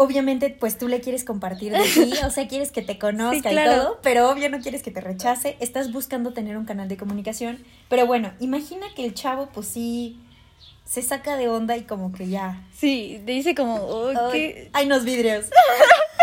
obviamente, 0.00 0.48
pues 0.48 0.78
tú 0.78 0.88
le 0.88 1.02
quieres 1.02 1.24
compartir 1.24 1.72
de 1.72 1.82
ti, 1.82 2.14
o 2.24 2.30
sea, 2.30 2.48
quieres 2.48 2.72
que 2.72 2.80
te 2.80 2.98
conozca 2.98 3.52
y 3.52 3.54
todo, 3.54 3.98
pero 4.02 4.30
obvio 4.30 4.48
no 4.48 4.60
quieres 4.60 4.82
que 4.82 4.90
te 4.90 5.02
rechace, 5.02 5.58
estás 5.60 5.92
buscando 5.92 6.32
tener 6.32 6.56
un 6.56 6.64
canal 6.64 6.88
de 6.88 6.96
comunicación, 6.96 7.62
pero 7.90 8.06
bueno, 8.06 8.32
imagina 8.40 8.86
que 8.96 9.04
el 9.04 9.12
chavo, 9.12 9.50
pues 9.52 9.66
sí, 9.66 10.18
se 10.86 11.02
saca 11.02 11.36
de 11.36 11.50
onda 11.50 11.76
y 11.76 11.82
como 11.82 12.12
que 12.12 12.28
ya. 12.28 12.66
Sí, 12.74 13.20
dice 13.26 13.54
como, 13.54 13.76
oh, 13.76 14.30
¿qué? 14.32 14.70
Hay 14.72 14.86
unos 14.86 15.04
vidrios. 15.04 15.50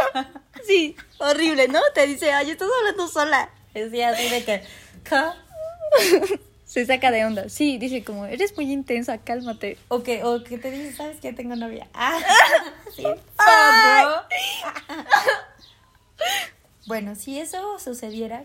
sí, 0.67 0.95
horrible, 1.19 1.67
¿no? 1.67 1.79
Te 1.93 2.07
dice, 2.07 2.31
ay, 2.31 2.49
estás 2.49 2.69
hablando 2.79 3.07
sola. 3.07 3.51
Decía 3.83 4.09
así 4.09 4.29
de 4.29 4.43
que, 4.43 4.63
se 6.65 6.85
saca 6.85 7.11
de 7.11 7.25
onda. 7.25 7.49
Sí, 7.49 7.77
dice 7.77 8.03
como, 8.03 8.25
eres 8.25 8.55
muy 8.55 8.71
intensa, 8.71 9.17
cálmate. 9.19 9.77
O 9.87 10.03
que, 10.03 10.23
o 10.23 10.43
que 10.43 10.57
te 10.57 10.71
dice, 10.71 10.95
¿sabes 10.95 11.19
que 11.19 11.33
tengo 11.33 11.55
novia? 11.55 11.87
Ah, 11.93 12.19
sí. 12.95 13.03
bueno, 16.87 17.15
si 17.15 17.39
eso 17.39 17.79
sucediera, 17.79 18.43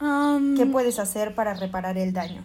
um, 0.00 0.56
¿qué 0.56 0.66
puedes 0.66 0.98
hacer 0.98 1.34
para 1.34 1.54
reparar 1.54 1.98
el 1.98 2.12
daño? 2.12 2.44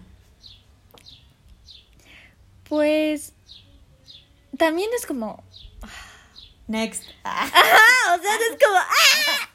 Pues 2.68 3.34
también 4.58 4.90
es 4.96 5.06
como... 5.06 5.44
Next. 6.68 7.04
o 7.04 8.22
sea, 8.22 8.36
es 8.36 8.64
como... 8.64 8.78
¡ah! 8.78 9.49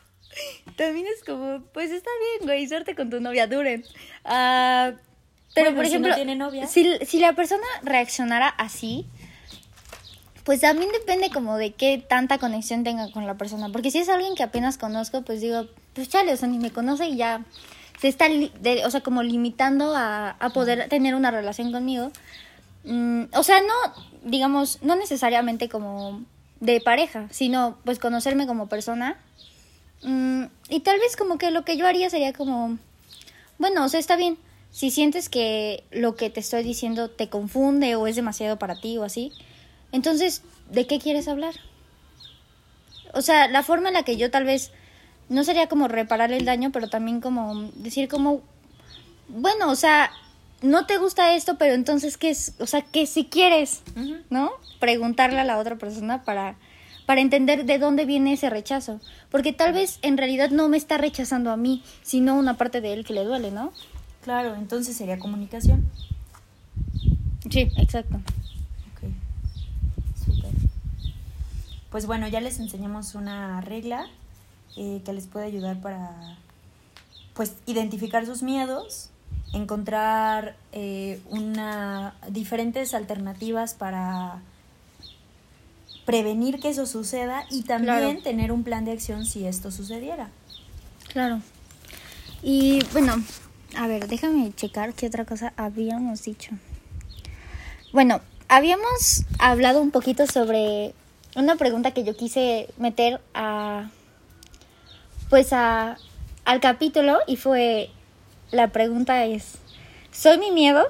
También 0.77 1.07
es 1.07 1.23
como, 1.25 1.61
pues 1.73 1.91
está 1.91 2.11
bien, 2.21 2.49
güey, 2.49 2.69
suerte 2.69 2.95
con 2.95 3.11
tu 3.11 3.21
novia, 3.21 3.47
duren. 3.47 3.85
Ah, 4.25 4.93
pero 5.55 5.75
por 5.75 5.85
ejemplo, 5.85 6.13
si, 6.69 6.99
Si, 7.07 7.21
la 7.21 7.33
persona 7.35 7.65
reaccionara 7.83 8.49
así, 8.49 9.07
pues 10.43 10.61
también 10.61 10.91
depende 10.91 11.31
como 11.31 11.57
de 11.57 11.73
qué 11.73 12.05
tanta 12.07 12.39
conexión 12.39 12.83
tenga 12.83 13.11
con 13.13 13.27
la 13.27 13.35
persona. 13.35 13.69
Porque 13.71 13.93
si 13.93 13.99
es 13.99 14.09
alguien 14.09 14.35
que 14.35 14.43
apenas 14.43 14.79
conozco, 14.79 15.23
pues 15.23 15.41
digo, 15.41 15.67
pues 15.95 16.09
chale, 16.09 16.33
o 16.33 16.37
sea, 16.37 16.49
ni 16.49 16.59
me 16.59 16.73
conoce 16.73 17.07
y 17.07 17.17
ya 17.17 17.45
se 18.01 18.09
está, 18.09 18.27
o 18.85 18.91
sea, 18.91 19.01
como 19.03 19.23
limitando 19.23 19.95
a, 19.95 20.31
a 20.31 20.51
poder 20.51 20.89
tener 20.89 21.15
una 21.15 21.31
relación 21.31 21.71
conmigo. 21.71 22.11
Mm, 22.83 23.25
o 23.33 23.43
sea, 23.45 23.61
no, 23.61 24.05
digamos, 24.25 24.81
no 24.83 24.97
necesariamente 24.97 25.69
como 25.69 26.25
de 26.59 26.81
pareja, 26.81 27.29
sino 27.31 27.79
pues 27.85 27.99
conocerme 27.99 28.47
como 28.47 28.69
persona 28.69 29.17
Mm, 30.05 30.45
y 30.69 30.81
tal 30.81 31.01
vez 31.01 31.17
como 31.17 31.39
que 31.39 31.51
lo 31.51 31.65
que 31.65 31.77
yo 31.77 31.87
haría 31.87 32.11
sería 32.11 32.33
como, 32.33 32.79
bueno, 33.59 33.85
o 33.85 33.89
sea, 33.89 33.99
está 33.99 34.17
bien. 34.17 34.39
Si 34.71 34.91
sientes 34.91 35.29
que 35.29 35.85
lo 35.91 36.17
que 36.17 36.31
te 36.31 36.41
estoy 36.41 36.63
diciendo 36.63 37.09
te 37.09 37.29
confunde 37.29 37.97
o 37.97 38.07
es 38.07 38.17
demasiado 38.17 38.59
para 38.59 38.81
ti 38.81 38.99
o 38.99 39.05
así, 39.05 39.33
entonces, 39.93 40.43
¿de 40.71 40.87
qué 40.87 40.99
quieres 40.99 41.29
hablar? 41.29 41.55
O 43.13 43.23
sea, 43.23 43.49
la 43.49 43.63
forma 43.63 43.89
en 43.89 43.95
la 43.95 44.03
que 44.03 44.17
yo 44.17 44.31
tal 44.31 44.45
vez 44.45 44.73
no 45.29 45.45
sería 45.45 45.69
como 45.69 45.89
reparar 45.89 46.33
el 46.33 46.45
daño, 46.45 46.71
pero 46.73 46.89
también 46.89 47.21
como 47.21 47.71
decir 47.77 48.09
como, 48.09 48.43
bueno, 49.29 49.71
o 49.71 49.77
sea, 49.77 50.11
no 50.61 50.87
te 50.87 50.99
gusta 50.99 51.35
esto, 51.35 51.57
pero 51.57 51.75
entonces, 51.75 52.17
¿qué 52.19 52.31
es? 52.31 52.55
O 52.59 52.67
sea, 52.67 52.83
que 52.83 53.07
si 53.07 53.27
quieres, 53.27 53.83
¿no? 54.31 54.51
Preguntarle 54.81 55.39
a 55.39 55.45
la 55.45 55.59
otra 55.59 55.77
persona 55.77 56.25
para 56.25 56.57
para 57.07 57.21
entender 57.21 57.65
de 57.65 57.79
dónde 57.79 58.05
viene 58.05 58.33
ese 58.33 58.51
rechazo. 58.51 59.01
Porque 59.31 59.53
tal 59.53 59.73
vez 59.73 59.99
en 60.03 60.17
realidad 60.17 60.51
no 60.51 60.69
me 60.69 60.77
está 60.77 60.99
rechazando 60.99 61.51
a 61.51 61.57
mí, 61.57 61.83
sino 62.03 62.37
una 62.37 62.57
parte 62.57 62.81
de 62.81 62.93
él 62.93 63.05
que 63.05 63.13
le 63.13 63.25
duele, 63.25 63.51
¿no? 63.51 63.73
Claro, 64.23 64.55
entonces 64.55 64.97
sería 64.97 65.19
comunicación. 65.19 65.85
Sí, 67.51 67.71
exacto. 67.77 68.17
Ok, 68.17 69.11
súper. 70.25 70.51
Pues 71.91 72.07
bueno, 72.07 72.27
ya 72.29 72.41
les 72.41 72.59
enseñamos 72.59 73.15
una 73.15 73.61
regla 73.61 74.07
eh, 74.77 75.03
que 75.05 75.13
les 75.13 75.27
puede 75.27 75.47
ayudar 75.47 75.81
para, 75.81 76.39
pues, 77.35 77.55
identificar 77.67 78.25
sus 78.25 78.43
miedos, 78.43 79.11
encontrar 79.53 80.57
eh, 80.73 81.21
una, 81.29 82.15
diferentes 82.31 82.95
alternativas 82.95 83.75
para 83.75 84.41
prevenir 86.05 86.61
que 86.61 86.69
eso 86.69 86.87
suceda 86.87 87.45
y 87.51 87.63
también 87.63 88.23
tener 88.23 88.53
un 88.53 88.65
plan 88.65 88.85
de 88.85 88.93
acción 88.93 89.27
si 89.27 89.47
esto 89.47 89.71
sucediera. 89.71 90.31
Claro. 91.13 91.41
Y 92.43 92.85
bueno, 92.93 93.15
a 93.77 93.87
ver, 93.87 94.09
déjame 94.09 94.53
checar 94.55 94.93
qué 94.95 95.07
otra 95.07 95.25
cosa 95.25 95.53
habíamos 95.57 96.23
dicho. 96.23 96.51
Bueno, 97.93 98.21
habíamos 98.49 99.25
hablado 99.39 99.81
un 99.81 99.91
poquito 99.91 100.27
sobre 100.27 100.95
una 101.37 101.57
pregunta 101.57 101.93
que 101.93 102.05
yo 102.05 102.17
quise 102.17 102.69
meter 102.77 103.21
a 103.35 103.91
pues 105.31 105.53
a 105.53 105.97
al 106.45 106.61
capítulo 106.61 107.19
y 107.27 107.37
fue 107.37 107.91
la 108.51 108.69
pregunta 108.69 109.25
es 109.25 109.55
¿soy 110.13 110.39
mi 110.39 110.51
miedo? 110.51 110.87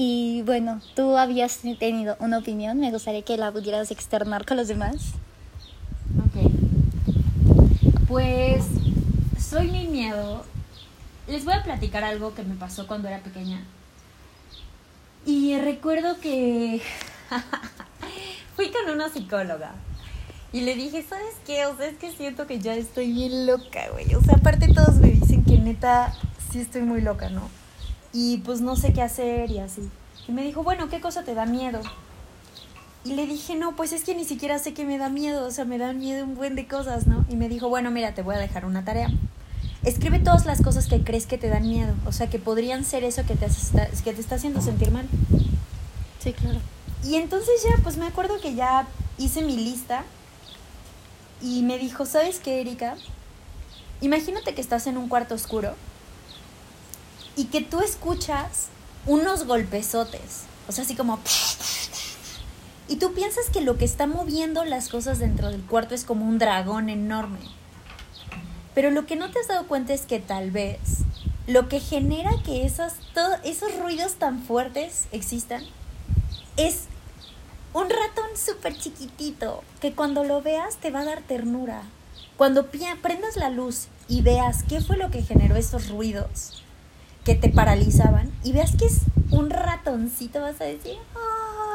Y 0.00 0.42
bueno, 0.42 0.80
tú 0.94 1.16
habías 1.16 1.58
tenido 1.80 2.16
una 2.20 2.38
opinión, 2.38 2.78
me 2.78 2.92
gustaría 2.92 3.22
que 3.22 3.36
la 3.36 3.50
pudieras 3.50 3.90
externar 3.90 4.46
con 4.46 4.56
los 4.56 4.68
demás. 4.68 4.94
Ok. 6.20 6.52
Pues 8.06 8.64
soy 9.40 9.66
mi 9.66 9.88
miedo. 9.88 10.44
Les 11.26 11.44
voy 11.44 11.54
a 11.54 11.64
platicar 11.64 12.04
algo 12.04 12.32
que 12.32 12.44
me 12.44 12.54
pasó 12.54 12.86
cuando 12.86 13.08
era 13.08 13.24
pequeña. 13.24 13.60
Y 15.26 15.58
recuerdo 15.58 16.20
que 16.20 16.80
fui 18.54 18.70
con 18.70 18.94
una 18.94 19.08
psicóloga. 19.08 19.72
Y 20.52 20.60
le 20.60 20.76
dije, 20.76 21.02
¿sabes 21.02 21.34
qué? 21.44 21.66
O 21.66 21.76
sea, 21.76 21.88
es 21.88 21.96
que 21.96 22.12
siento 22.12 22.46
que 22.46 22.60
ya 22.60 22.76
estoy 22.76 23.10
bien 23.10 23.46
loca, 23.46 23.88
güey. 23.90 24.14
O 24.14 24.22
sea, 24.22 24.34
aparte 24.36 24.72
todos 24.72 24.94
me 24.98 25.08
dicen 25.08 25.44
que 25.44 25.58
neta 25.58 26.14
sí 26.52 26.60
estoy 26.60 26.82
muy 26.82 27.00
loca, 27.00 27.30
¿no? 27.30 27.50
Y 28.12 28.38
pues 28.38 28.60
no 28.60 28.76
sé 28.76 28.92
qué 28.92 29.02
hacer 29.02 29.50
y 29.50 29.58
así. 29.58 29.88
Y 30.26 30.32
me 30.32 30.42
dijo, 30.42 30.62
bueno, 30.62 30.88
¿qué 30.88 31.00
cosa 31.00 31.22
te 31.22 31.34
da 31.34 31.46
miedo? 31.46 31.80
Y 33.04 33.14
le 33.14 33.26
dije, 33.26 33.54
no, 33.54 33.76
pues 33.76 33.92
es 33.92 34.04
que 34.04 34.14
ni 34.14 34.24
siquiera 34.24 34.58
sé 34.58 34.74
qué 34.74 34.84
me 34.84 34.98
da 34.98 35.08
miedo, 35.08 35.46
o 35.46 35.50
sea, 35.50 35.64
me 35.64 35.78
dan 35.78 35.98
miedo 35.98 36.24
un 36.24 36.34
buen 36.34 36.54
de 36.54 36.66
cosas, 36.66 37.06
¿no? 37.06 37.24
Y 37.28 37.36
me 37.36 37.48
dijo, 37.48 37.68
bueno, 37.68 37.90
mira, 37.90 38.14
te 38.14 38.22
voy 38.22 38.34
a 38.34 38.38
dejar 38.38 38.64
una 38.64 38.84
tarea. 38.84 39.08
Escribe 39.84 40.18
todas 40.18 40.44
las 40.44 40.60
cosas 40.60 40.86
que 40.86 41.02
crees 41.02 41.26
que 41.26 41.38
te 41.38 41.48
dan 41.48 41.66
miedo, 41.66 41.94
o 42.06 42.12
sea, 42.12 42.28
que 42.28 42.38
podrían 42.38 42.84
ser 42.84 43.04
eso 43.04 43.24
que 43.24 43.36
te, 43.36 43.46
que 44.04 44.12
te 44.12 44.20
está 44.20 44.34
haciendo 44.34 44.60
sentir 44.60 44.90
mal. 44.90 45.06
Sí, 46.18 46.32
claro. 46.32 46.58
Y 47.04 47.14
entonces 47.14 47.62
ya, 47.64 47.82
pues 47.82 47.96
me 47.96 48.06
acuerdo 48.06 48.40
que 48.40 48.54
ya 48.54 48.86
hice 49.16 49.42
mi 49.42 49.56
lista 49.56 50.02
y 51.40 51.62
me 51.62 51.78
dijo, 51.78 52.04
¿sabes 52.04 52.40
qué, 52.40 52.60
Erika? 52.60 52.96
Imagínate 54.00 54.54
que 54.54 54.60
estás 54.60 54.86
en 54.86 54.98
un 54.98 55.08
cuarto 55.08 55.34
oscuro 55.34 55.74
y 57.38 57.44
que 57.44 57.60
tú 57.60 57.78
escuchas 57.78 58.66
unos 59.06 59.46
golpezotes. 59.46 60.42
O 60.66 60.72
sea, 60.72 60.82
así 60.82 60.96
como... 60.96 61.20
Y 62.88 62.96
tú 62.96 63.14
piensas 63.14 63.48
que 63.50 63.60
lo 63.60 63.78
que 63.78 63.84
está 63.84 64.08
moviendo 64.08 64.64
las 64.64 64.88
cosas 64.88 65.20
dentro 65.20 65.48
del 65.52 65.62
cuarto 65.62 65.94
es 65.94 66.04
como 66.04 66.26
un 66.26 66.40
dragón 66.40 66.88
enorme. 66.88 67.38
Pero 68.74 68.90
lo 68.90 69.06
que 69.06 69.14
no 69.14 69.30
te 69.30 69.38
has 69.38 69.46
dado 69.46 69.68
cuenta 69.68 69.94
es 69.94 70.02
que 70.02 70.18
tal 70.18 70.50
vez 70.50 70.80
lo 71.46 71.68
que 71.68 71.78
genera 71.78 72.32
que 72.44 72.66
esas, 72.66 72.96
esos 73.44 73.78
ruidos 73.78 74.14
tan 74.14 74.42
fuertes 74.42 75.06
existan 75.12 75.62
es 76.56 76.86
un 77.72 77.88
ratón 77.88 78.30
súper 78.36 78.76
chiquitito 78.76 79.62
que 79.80 79.92
cuando 79.92 80.24
lo 80.24 80.42
veas 80.42 80.78
te 80.78 80.90
va 80.90 81.00
a 81.00 81.04
dar 81.04 81.22
ternura. 81.22 81.82
Cuando 82.36 82.66
prendas 82.66 83.36
la 83.36 83.50
luz 83.50 83.86
y 84.08 84.22
veas 84.22 84.64
qué 84.64 84.80
fue 84.80 84.96
lo 84.96 85.12
que 85.12 85.22
generó 85.22 85.54
esos 85.54 85.88
ruidos 85.88 86.64
que 87.28 87.34
te 87.34 87.50
paralizaban 87.50 88.32
y 88.42 88.52
veas 88.52 88.74
que 88.74 88.86
es 88.86 89.00
un 89.30 89.50
ratoncito, 89.50 90.40
vas 90.40 90.58
a 90.62 90.64
decir, 90.64 90.96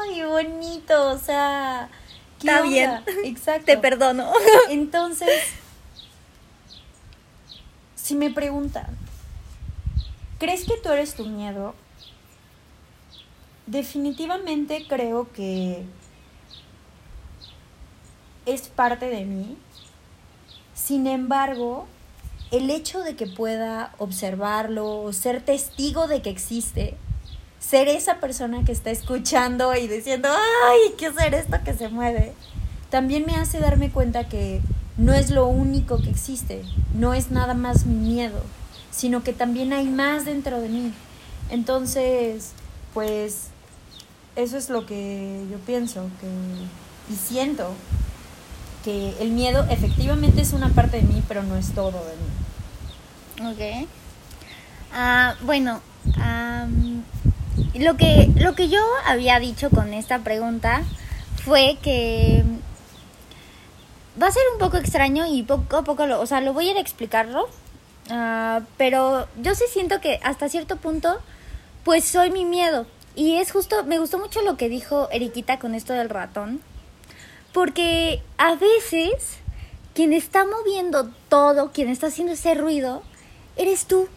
¡ay, 0.02 0.24
bonito! 0.24 1.12
O 1.12 1.16
sea, 1.16 1.88
está 2.38 2.62
bien. 2.62 2.90
Exacto. 3.22 3.66
Te 3.66 3.78
perdono. 3.78 4.32
Entonces, 4.68 5.30
si 7.94 8.16
me 8.16 8.30
preguntan, 8.30 8.98
¿crees 10.40 10.64
que 10.64 10.76
tú 10.76 10.88
eres 10.88 11.14
tu 11.14 11.24
miedo? 11.24 11.76
Definitivamente 13.68 14.86
creo 14.88 15.32
que 15.32 15.84
es 18.44 18.62
parte 18.62 19.06
de 19.06 19.24
mí. 19.24 19.56
Sin 20.74 21.06
embargo, 21.06 21.86
el 22.56 22.70
hecho 22.70 23.00
de 23.00 23.16
que 23.16 23.26
pueda 23.26 23.92
observarlo, 23.98 25.12
ser 25.12 25.42
testigo 25.42 26.06
de 26.06 26.22
que 26.22 26.30
existe, 26.30 26.96
ser 27.58 27.88
esa 27.88 28.20
persona 28.20 28.64
que 28.64 28.70
está 28.70 28.90
escuchando 28.90 29.74
y 29.74 29.88
diciendo, 29.88 30.28
ay, 30.30 30.94
¿qué 30.96 31.06
hacer 31.06 31.34
esto 31.34 31.56
que 31.64 31.74
se 31.74 31.88
mueve? 31.88 32.32
También 32.90 33.24
me 33.26 33.34
hace 33.34 33.58
darme 33.58 33.90
cuenta 33.90 34.28
que 34.28 34.60
no 34.96 35.12
es 35.12 35.30
lo 35.30 35.48
único 35.48 36.00
que 36.00 36.10
existe, 36.10 36.62
no 36.94 37.12
es 37.12 37.32
nada 37.32 37.54
más 37.54 37.86
mi 37.86 37.96
miedo, 37.96 38.40
sino 38.92 39.24
que 39.24 39.32
también 39.32 39.72
hay 39.72 39.88
más 39.88 40.24
dentro 40.24 40.60
de 40.60 40.68
mí. 40.68 40.92
Entonces, 41.50 42.52
pues 42.92 43.48
eso 44.36 44.56
es 44.56 44.70
lo 44.70 44.86
que 44.86 45.44
yo 45.50 45.58
pienso 45.58 46.08
que, 46.20 47.12
y 47.12 47.16
siento, 47.16 47.72
que 48.84 49.14
el 49.18 49.30
miedo 49.30 49.66
efectivamente 49.70 50.42
es 50.42 50.52
una 50.52 50.68
parte 50.68 50.98
de 50.98 51.02
mí, 51.02 51.22
pero 51.26 51.42
no 51.42 51.56
es 51.56 51.72
todo 51.72 52.04
de 52.04 52.12
mí. 52.16 52.43
Ok. 53.40 53.88
Ah, 54.92 55.34
bueno, 55.42 55.80
lo, 57.74 57.96
que, 57.96 58.30
lo 58.36 58.54
que 58.54 58.68
yo 58.68 58.80
había 59.06 59.40
dicho 59.40 59.70
con 59.70 59.92
esta 59.92 60.20
pregunta 60.20 60.82
fue 61.44 61.76
que 61.82 62.44
va 64.20 64.28
a 64.28 64.32
ser 64.32 64.42
un 64.52 64.58
poco 64.58 64.76
extraño 64.76 65.26
y 65.26 65.42
poco 65.42 65.78
a 65.78 65.82
poco, 65.82 66.06
lo, 66.06 66.20
o 66.20 66.26
sea, 66.26 66.40
lo 66.40 66.52
voy 66.52 66.68
a 66.68 66.70
ir 66.72 66.76
a 66.76 66.80
explicarlo, 66.80 67.48
ah, 68.10 68.60
pero 68.76 69.26
yo 69.42 69.54
sí 69.54 69.64
siento 69.68 70.00
que 70.00 70.20
hasta 70.22 70.48
cierto 70.48 70.76
punto, 70.76 71.20
pues 71.84 72.04
soy 72.04 72.30
mi 72.30 72.44
miedo. 72.44 72.86
Y 73.16 73.36
es 73.36 73.52
justo, 73.52 73.84
me 73.84 73.98
gustó 73.98 74.18
mucho 74.18 74.42
lo 74.42 74.56
que 74.56 74.68
dijo 74.68 75.08
Eriquita 75.10 75.58
con 75.58 75.74
esto 75.74 75.92
del 75.92 76.08
ratón, 76.08 76.60
porque 77.52 78.22
a 78.38 78.54
veces 78.54 79.38
quien 79.94 80.12
está 80.12 80.44
moviendo 80.44 81.10
todo, 81.28 81.70
quien 81.72 81.88
está 81.88 82.08
haciendo 82.08 82.32
ese 82.32 82.54
ruido, 82.54 83.02
eres 83.56 83.86
tú. 83.86 84.08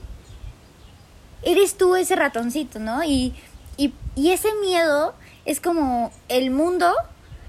Eres 1.44 1.78
tú 1.78 1.96
ese 1.96 2.16
ratoncito, 2.16 2.80
¿no? 2.80 3.04
Y, 3.04 3.34
y, 3.78 3.94
y 4.16 4.32
ese 4.32 4.50
miedo 4.62 5.14
es 5.46 5.62
como 5.62 6.12
el 6.28 6.52
mundo 6.52 6.94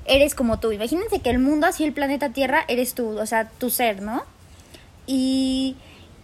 eres 0.09 0.35
como 0.35 0.59
tú. 0.59 0.73
Imagínense 0.73 1.21
que 1.21 1.31
el 1.31 1.39
mundo, 1.39 1.67
así 1.67 1.85
el 1.85 1.93
planeta 1.93 2.31
Tierra, 2.31 2.65
eres 2.69 2.95
tú, 2.95 3.19
o 3.19 3.27
sea, 3.27 3.49
tu 3.49 3.71
ser, 3.71 4.03
¿no? 4.03 4.23
Y, 5.07 5.77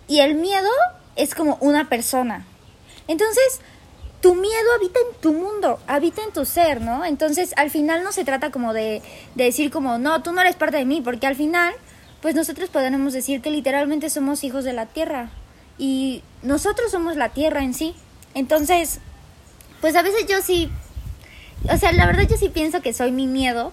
y 0.09 0.21
el 0.21 0.35
miedo 0.35 0.71
es 1.17 1.35
como 1.35 1.57
una 1.61 1.89
persona. 1.89 2.45
Entonces, 3.07 3.61
tu 4.21 4.35
miedo 4.35 4.73
habita 4.77 4.99
en 4.99 5.21
tu 5.21 5.33
mundo, 5.33 5.79
habita 5.87 6.23
en 6.23 6.33
tu 6.33 6.45
ser, 6.45 6.81
¿no? 6.81 7.05
Entonces, 7.05 7.53
al 7.57 7.71
final 7.71 8.03
no 8.03 8.13
se 8.13 8.25
trata 8.25 8.51
como 8.51 8.73
de, 8.73 9.03
de 9.35 9.45
decir 9.45 9.71
como, 9.71 9.99
no, 9.99 10.23
tú 10.23 10.33
no 10.33 10.41
eres 10.41 10.57
parte 10.57 10.79
de 10.79 10.87
mí, 10.87 11.01
porque 11.03 11.27
al 11.27 11.37
final, 11.37 11.75
pues 12.23 12.35
nosotros 12.35 12.71
podemos 12.71 13.13
decir 13.13 13.43
que 13.43 13.51
literalmente 13.51 14.11
somos 14.11 14.43
hijos 14.45 14.65
de 14.65 14.73
la 14.73 14.87
Tierra. 14.87 15.31
Y 15.79 16.23
nosotros 16.43 16.91
somos 16.91 17.17
la 17.17 17.31
Tierra 17.31 17.63
en 17.63 17.75
sí. 17.75 17.95
Entonces, 18.35 19.01
pues 19.81 19.97
a 19.97 20.03
veces 20.03 20.27
yo 20.27 20.41
sí 20.43 20.71
o 21.73 21.77
sea, 21.79 21.93
la 21.93 22.07
verdad 22.07 22.25
yo 22.29 22.37
sí 22.37 22.49
pienso 22.51 22.83
que 22.83 22.93
soy 22.93 23.11
mi 23.11 23.27
miedo, 23.27 23.73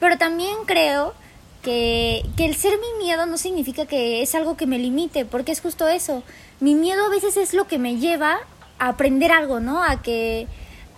pero 0.00 0.18
también 0.18 0.56
creo 0.66 1.14
que, 1.62 2.24
que, 2.36 2.46
el 2.46 2.56
ser 2.56 2.78
mi 2.78 3.04
miedo 3.04 3.26
no 3.26 3.38
significa 3.38 3.86
que 3.86 4.22
es 4.22 4.34
algo 4.34 4.56
que 4.56 4.66
me 4.66 4.78
limite, 4.78 5.24
porque 5.24 5.52
es 5.52 5.60
justo 5.60 5.86
eso. 5.86 6.24
Mi 6.58 6.74
miedo 6.74 7.06
a 7.06 7.10
veces 7.10 7.36
es 7.36 7.54
lo 7.54 7.68
que 7.68 7.78
me 7.78 7.98
lleva 7.98 8.40
a 8.80 8.88
aprender 8.88 9.30
algo, 9.30 9.60
¿no? 9.60 9.84
A 9.84 10.02
que, 10.02 10.48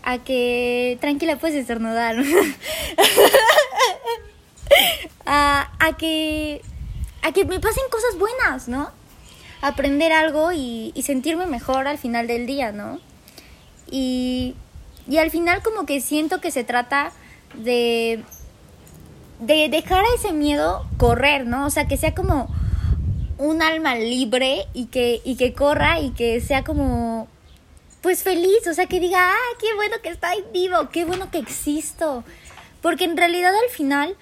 a 0.03 0.17
que, 0.19 0.97
tranquila, 1.01 1.37
puedes 1.37 1.57
estornudar. 1.57 2.17
a, 5.27 5.71
a 5.79 5.97
que, 5.99 6.63
a 7.23 7.33
que 7.33 7.45
me 7.45 7.61
pasen 7.61 7.85
cosas 7.91 8.19
buenas, 8.19 8.69
¿no? 8.69 8.91
Aprender 9.67 10.13
algo 10.13 10.53
y, 10.53 10.93
sentirme 11.03 11.47
mejor 11.47 11.89
al 11.89 11.97
final 11.97 12.27
del 12.27 12.47
día, 12.47 12.71
¿no? 12.71 13.01
Y, 13.91 14.55
al 15.19 15.31
final 15.31 15.63
como 15.63 15.87
que 15.87 16.03
siento 16.03 16.43
que 16.43 16.51
se 16.51 16.65
trata 16.65 17.13
de 17.55 18.23
de 19.41 19.69
dejar 19.71 20.05
a 20.05 20.15
ese 20.17 20.33
miedo 20.33 20.87
correr, 20.99 21.47
¿no? 21.47 21.65
O 21.65 21.71
sea, 21.71 21.89
que 21.89 21.97
sea 21.97 22.15
como 22.15 22.49
un 23.39 23.63
alma 23.63 23.95
libre 23.95 24.67
y 24.75 24.87
que 24.87 25.23
y 25.25 25.37
que 25.37 25.55
corra 25.55 25.99
y 25.99 26.11
que 26.11 26.43
sea 26.43 26.63
como 26.63 27.27
pues 28.03 28.23
feliz, 28.23 28.67
o 28.71 28.75
sea, 28.75 28.85
que 28.85 29.01
diga, 29.01 29.31
"Ah, 29.31 29.57
qué 29.59 29.75
bueno 29.77 29.97
que 30.03 30.11
estoy 30.11 30.45
vivo, 30.53 30.91
qué 30.93 31.07
bueno 31.07 31.31
que 31.31 31.39
existo." 31.39 32.23
Porque 32.83 33.05
en 33.05 33.17
realidad 33.17 33.53
al 33.55 33.71
final 33.71 34.15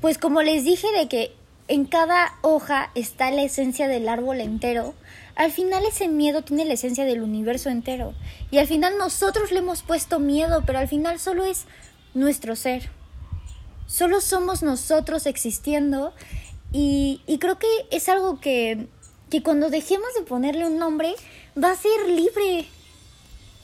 pues 0.00 0.16
como 0.16 0.40
les 0.40 0.64
dije 0.64 0.86
de 0.96 1.08
que 1.08 1.37
en 1.68 1.84
cada 1.84 2.34
hoja 2.42 2.90
está 2.94 3.30
la 3.30 3.42
esencia 3.42 3.88
del 3.88 4.08
árbol 4.08 4.40
entero, 4.40 4.94
al 5.38 5.52
final 5.52 5.84
ese 5.86 6.08
miedo 6.08 6.42
tiene 6.42 6.64
la 6.64 6.74
esencia 6.74 7.04
del 7.04 7.22
universo 7.22 7.70
entero. 7.70 8.12
Y 8.50 8.58
al 8.58 8.66
final 8.66 8.98
nosotros 8.98 9.52
le 9.52 9.60
hemos 9.60 9.82
puesto 9.82 10.18
miedo, 10.18 10.64
pero 10.66 10.80
al 10.80 10.88
final 10.88 11.20
solo 11.20 11.44
es 11.44 11.66
nuestro 12.12 12.56
ser. 12.56 12.90
Solo 13.86 14.20
somos 14.20 14.64
nosotros 14.64 15.26
existiendo 15.26 16.12
y, 16.72 17.20
creo 17.40 17.58
que 17.58 17.68
es 17.90 18.08
algo 18.08 18.40
que, 18.40 18.88
que 19.30 19.42
cuando 19.42 19.70
dejemos 19.70 20.08
de 20.18 20.22
ponerle 20.22 20.66
un 20.66 20.78
nombre 20.78 21.14
va 21.56 21.70
a 21.70 21.76
ser 21.76 22.08
libre. 22.08 22.66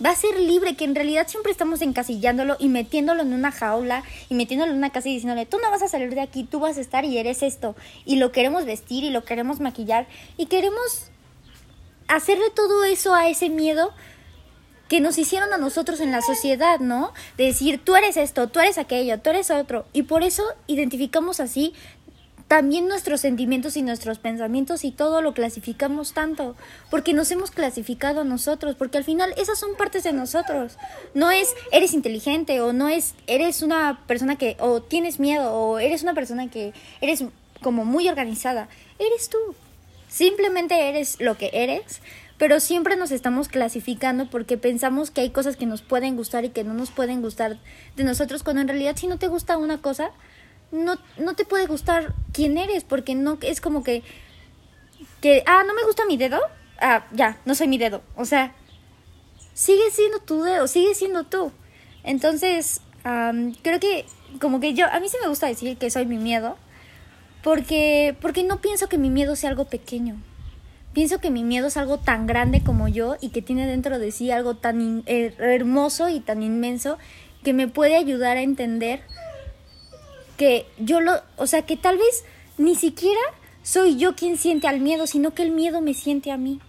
Va 0.05 0.11
a 0.11 0.17
ser 0.17 0.39
libre, 0.41 0.75
que 0.75 0.85
en 0.85 0.95
realidad 0.95 1.29
siempre 1.29 1.53
estamos 1.53 1.81
encasillándolo 1.81 2.57
y 2.59 2.69
metiéndolo 2.69 3.23
en 3.23 3.33
una 3.33 3.53
jaula 3.53 4.03
y 4.29 4.35
metiéndolo 4.35 4.73
en 4.73 4.79
una 4.79 4.91
casa 4.91 5.09
y 5.09 5.15
diciéndole, 5.15 5.47
tú 5.47 5.59
no 5.63 5.71
vas 5.71 5.83
a 5.83 5.89
salir 5.89 6.15
de 6.15 6.21
aquí, 6.21 6.45
tú 6.45 6.59
vas 6.59 6.79
a 6.79 6.81
estar 6.81 7.05
y 7.05 7.17
eres 7.19 7.43
esto. 7.43 7.77
Y 8.05 8.17
lo 8.17 8.33
queremos 8.33 8.65
vestir 8.65 9.05
y 9.05 9.11
lo 9.11 9.25
queremos 9.25 9.61
maquillar 9.61 10.07
y 10.37 10.47
queremos 10.47 11.11
hacerle 12.09 12.51
todo 12.55 12.85
eso 12.85 13.15
a 13.15 13.29
ese 13.29 13.51
miedo 13.51 13.93
que 14.89 15.01
nos 15.01 15.17
hicieron 15.17 15.53
a 15.53 15.59
nosotros 15.59 16.01
en 16.01 16.11
la 16.11 16.21
sociedad, 16.21 16.79
¿no? 16.79 17.13
De 17.37 17.45
decir, 17.45 17.81
tú 17.83 17.97
eres 17.97 18.17
esto, 18.17 18.49
tú 18.49 18.61
eres 18.61 18.79
aquello, 18.79 19.19
tú 19.21 19.31
eres 19.31 19.51
otro. 19.51 19.87
Y 19.93 20.03
por 20.03 20.23
eso 20.23 20.45
identificamos 20.67 21.41
así 21.41 21.73
también 22.49 22.89
nuestros 22.89 23.21
sentimientos 23.21 23.77
y 23.77 23.83
nuestros 23.83 24.19
pensamientos 24.19 24.85
y 24.85 24.91
todo 24.91 25.23
lo 25.23 25.35
clasificamos 25.35 26.13
tanto, 26.13 26.55
porque 26.91 27.15
nos 27.15 27.31
hemos 27.31 27.51
clasificado 27.51 28.21
a 28.21 28.25
nosotros, 28.25 28.75
porque 28.77 28.99
al 28.99 29.05
final 29.05 29.33
esas 29.37 29.59
son 29.59 29.77
partes 29.77 30.05
de 30.05 30.13
nosotros. 30.13 30.77
No 31.15 31.31
es 31.31 31.55
eres 31.73 31.95
inteligente 31.95 32.61
o 32.61 32.73
no 32.73 32.89
es 32.89 33.15
eres 33.27 33.63
una 33.63 34.01
persona 34.07 34.37
que 34.37 34.57
o 34.61 34.83
tienes 34.83 35.19
miedo 35.19 35.53
o 35.53 35.79
eres 35.79 36.03
una 36.03 36.15
persona 36.15 36.51
que 36.51 36.73
eres 37.01 37.25
como 37.63 37.85
muy 37.85 38.09
organizada. 38.09 38.69
Eres 38.99 39.31
tú. 39.31 39.39
Simplemente 40.09 40.89
eres 40.89 41.21
lo 41.21 41.37
que 41.37 41.51
eres, 41.53 42.01
pero 42.39 42.61
siempre 42.61 42.95
nos 42.95 43.11
estamos 43.11 43.49
clasificando 43.49 44.29
porque 44.31 44.57
pensamos 44.57 45.11
que 45.11 45.23
hay 45.23 45.31
cosas 45.31 45.57
que 45.57 45.67
nos 45.67 45.83
pueden 45.83 46.15
gustar 46.15 46.45
y 46.45 46.51
que 46.51 46.63
no 46.63 46.75
nos 46.75 46.91
pueden 46.91 47.21
gustar 47.23 47.57
de 47.97 48.05
nosotros, 48.05 48.45
cuando 48.45 48.63
en 48.63 48.69
realidad 48.69 48.97
si 48.97 49.07
no 49.09 49.19
te 49.19 49.29
gusta 49.29 49.57
una 49.57 49.79
cosa, 49.79 50.11
no, 50.71 50.99
no 51.19 51.35
te 51.35 51.45
puede 51.45 51.67
gustar 51.67 52.15
quién 52.33 52.59
eres, 52.59 52.85
porque 52.85 53.15
no 53.15 53.39
es 53.43 53.61
como 53.61 53.83
que, 53.83 54.03
que, 55.21 55.43
ah, 55.47 55.63
no 55.67 55.75
me 55.75 55.85
gusta 55.85 56.05
mi 56.07 56.17
dedo, 56.17 56.41
ah, 56.81 57.07
ya, 57.13 57.41
no 57.45 57.55
soy 57.55 57.69
mi 57.69 57.79
dedo, 57.79 58.03
o 58.17 58.25
sea, 58.25 58.55
sigue 59.53 59.91
siendo 59.93 60.19
tu 60.19 60.43
dedo, 60.43 60.67
sigue 60.67 60.95
siendo 60.95 61.25
tú. 61.25 61.53
Entonces, 62.03 62.81
creo 63.63 63.81
que 63.81 64.05
como 64.41 64.61
que 64.61 64.75
yo, 64.75 64.87
a 64.91 65.01
mí 65.01 65.09
sí 65.09 65.17
me 65.23 65.29
gusta 65.29 65.47
decir 65.47 65.77
que 65.79 65.91
soy 65.91 66.07
mi 66.07 66.19
miedo, 66.19 66.57
porque, 67.43 68.17
porque 68.21 68.43
no 68.43 68.61
pienso 68.61 68.89
que 68.89 68.99
mi 68.99 69.11
miedo 69.11 69.37
sea 69.37 69.51
algo 69.51 69.67
pequeño. 69.67 70.17
pienso 70.95 71.19
que 71.19 71.31
mi 71.31 71.45
miedo 71.45 71.67
es 71.67 71.77
algo 71.77 71.99
tan 71.99 72.27
grande 72.27 72.63
como 72.63 72.89
yo 72.89 73.17
y 73.21 73.29
que 73.31 73.43
tiene 73.43 73.67
dentro 73.67 73.99
de 73.99 74.13
sí 74.13 74.31
algo 74.31 74.55
tan 74.55 75.03
hermoso 75.07 76.09
y 76.09 76.21
tan 76.21 76.43
inmenso 76.43 76.99
que 77.43 77.53
me 77.53 77.69
puede 77.69 77.97
ayudar 77.97 78.39
a 78.39 78.43
entender 78.43 79.03
que 80.37 80.67
yo 80.79 81.01
lo, 81.01 81.21
o 81.37 81.47
sea, 81.47 81.63
que 81.63 81.77
tal 81.77 81.99
vez 81.99 82.25
ni 82.59 82.75
siquiera 82.75 83.21
soy 83.63 83.97
yo 83.97 84.15
quien 84.15 84.37
siente 84.37 84.69
al 84.69 84.81
miedo, 84.81 85.07
sino 85.07 85.35
que 85.35 85.43
el 85.43 85.51
miedo 85.51 85.81
me 85.81 85.95
siente 85.95 86.31
a 86.31 86.37
mí. 86.37 86.61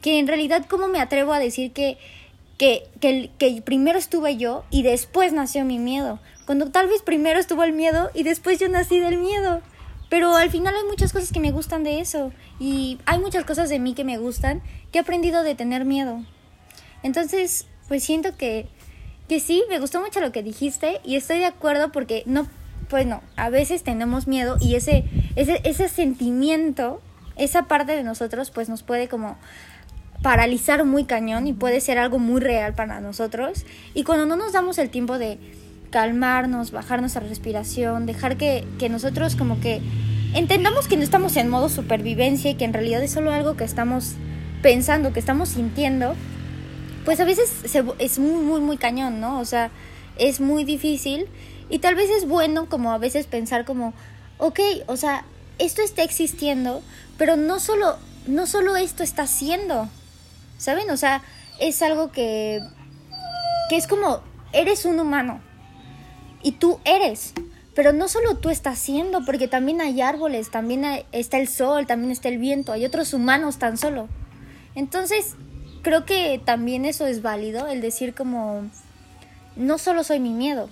Que 0.00 0.18
en 0.18 0.26
realidad, 0.26 0.66
¿cómo 0.68 0.88
me 0.88 1.00
atrevo 1.00 1.32
a 1.32 1.38
decir 1.38 1.72
que, 1.72 1.96
que, 2.58 2.86
que, 3.00 3.30
que 3.38 3.62
primero 3.62 3.98
estuve 3.98 4.36
yo 4.36 4.64
y 4.70 4.82
después 4.82 5.32
nació 5.32 5.64
mi 5.64 5.78
miedo? 5.78 6.20
Cuando 6.46 6.70
tal 6.70 6.88
vez 6.88 7.02
primero 7.02 7.40
estuvo 7.40 7.64
el 7.64 7.72
miedo 7.72 8.10
y 8.14 8.22
después 8.22 8.58
yo 8.58 8.68
nací 8.68 8.98
del 8.98 9.18
miedo. 9.18 9.62
Pero 10.10 10.36
al 10.36 10.50
final 10.50 10.74
hay 10.76 10.84
muchas 10.84 11.12
cosas 11.12 11.32
que 11.32 11.40
me 11.40 11.50
gustan 11.50 11.82
de 11.82 12.00
eso. 12.00 12.32
Y 12.60 12.98
hay 13.06 13.18
muchas 13.18 13.44
cosas 13.44 13.68
de 13.70 13.78
mí 13.78 13.94
que 13.94 14.04
me 14.04 14.18
gustan 14.18 14.62
que 14.92 14.98
he 14.98 15.00
aprendido 15.00 15.42
de 15.42 15.54
tener 15.54 15.84
miedo. 15.84 16.22
Entonces, 17.02 17.66
pues 17.88 18.04
siento 18.04 18.36
que, 18.36 18.68
que 19.28 19.40
sí, 19.40 19.64
me 19.68 19.78
gustó 19.78 20.00
mucho 20.00 20.20
lo 20.20 20.32
que 20.32 20.42
dijiste 20.42 21.00
y 21.04 21.16
estoy 21.16 21.38
de 21.38 21.46
acuerdo 21.46 21.92
porque 21.92 22.22
no, 22.26 22.46
pues 22.88 23.06
no, 23.06 23.22
a 23.36 23.50
veces 23.50 23.82
tenemos 23.82 24.26
miedo 24.26 24.56
y 24.60 24.74
ese, 24.74 25.04
ese, 25.36 25.60
ese 25.64 25.88
sentimiento, 25.88 27.00
esa 27.36 27.64
parte 27.64 27.96
de 27.96 28.02
nosotros, 28.02 28.50
pues 28.50 28.68
nos 28.68 28.82
puede 28.82 29.08
como 29.08 29.36
paralizar 30.22 30.84
muy 30.84 31.04
cañón 31.04 31.46
y 31.46 31.52
puede 31.52 31.80
ser 31.80 31.98
algo 31.98 32.18
muy 32.18 32.40
real 32.40 32.74
para 32.74 33.00
nosotros. 33.00 33.64
Y 33.94 34.04
cuando 34.04 34.26
no 34.26 34.36
nos 34.36 34.52
damos 34.52 34.78
el 34.78 34.90
tiempo 34.90 35.18
de 35.18 35.38
calmarnos, 35.90 36.70
bajar 36.70 37.00
nuestra 37.00 37.20
respiración, 37.26 38.06
dejar 38.06 38.36
que, 38.36 38.66
que 38.78 38.88
nosotros 38.88 39.36
como 39.36 39.60
que 39.60 39.80
entendamos 40.34 40.88
que 40.88 40.96
no 40.96 41.02
estamos 41.02 41.36
en 41.36 41.48
modo 41.48 41.68
supervivencia 41.68 42.50
y 42.50 42.54
que 42.54 42.64
en 42.64 42.72
realidad 42.72 43.02
es 43.02 43.12
solo 43.12 43.32
algo 43.32 43.56
que 43.56 43.64
estamos 43.64 44.14
pensando, 44.62 45.12
que 45.12 45.20
estamos 45.20 45.50
sintiendo, 45.50 46.14
pues 47.04 47.20
a 47.20 47.24
veces 47.24 47.50
es 47.98 48.18
muy, 48.18 48.44
muy, 48.44 48.60
muy 48.60 48.76
cañón, 48.76 49.20
¿no? 49.20 49.40
O 49.40 49.44
sea, 49.44 49.70
es 50.16 50.40
muy 50.40 50.64
difícil 50.64 51.26
y 51.68 51.78
tal 51.78 51.94
vez 51.94 52.10
es 52.10 52.26
bueno 52.26 52.68
como 52.68 52.92
a 52.92 52.98
veces 52.98 53.26
pensar 53.26 53.64
como, 53.64 53.94
ok, 54.38 54.60
o 54.86 54.96
sea, 54.96 55.24
esto 55.58 55.82
está 55.82 56.02
existiendo, 56.02 56.82
pero 57.18 57.36
no 57.36 57.60
solo, 57.60 57.96
no 58.26 58.46
solo 58.46 58.76
esto 58.76 59.02
está 59.02 59.22
haciendo, 59.22 59.88
¿saben? 60.58 60.90
O 60.90 60.96
sea, 60.96 61.22
es 61.60 61.82
algo 61.82 62.10
que, 62.10 62.60
que 63.68 63.76
es 63.76 63.86
como, 63.86 64.20
eres 64.52 64.84
un 64.84 65.00
humano, 65.00 65.40
y 66.44 66.52
tú 66.52 66.78
eres. 66.84 67.32
Pero 67.74 67.92
no 67.92 68.06
solo 68.06 68.36
tú 68.36 68.50
estás 68.50 68.78
siendo, 68.78 69.24
porque 69.24 69.48
también 69.48 69.80
hay 69.80 70.00
árboles, 70.00 70.52
también 70.52 70.84
está 71.10 71.38
el 71.38 71.48
sol, 71.48 71.88
también 71.88 72.12
está 72.12 72.28
el 72.28 72.38
viento, 72.38 72.70
hay 72.70 72.84
otros 72.84 73.12
humanos 73.14 73.58
tan 73.58 73.76
solo. 73.76 74.08
Entonces, 74.76 75.34
creo 75.84 76.04
que 76.04 76.40
también 76.44 76.84
eso 76.84 77.06
es 77.06 77.22
válido, 77.22 77.68
el 77.68 77.80
decir 77.80 78.14
como, 78.14 78.64
no 79.54 79.78
solo 79.78 80.02
soy 80.02 80.18
mi 80.18 80.30
miedo, 80.30 80.68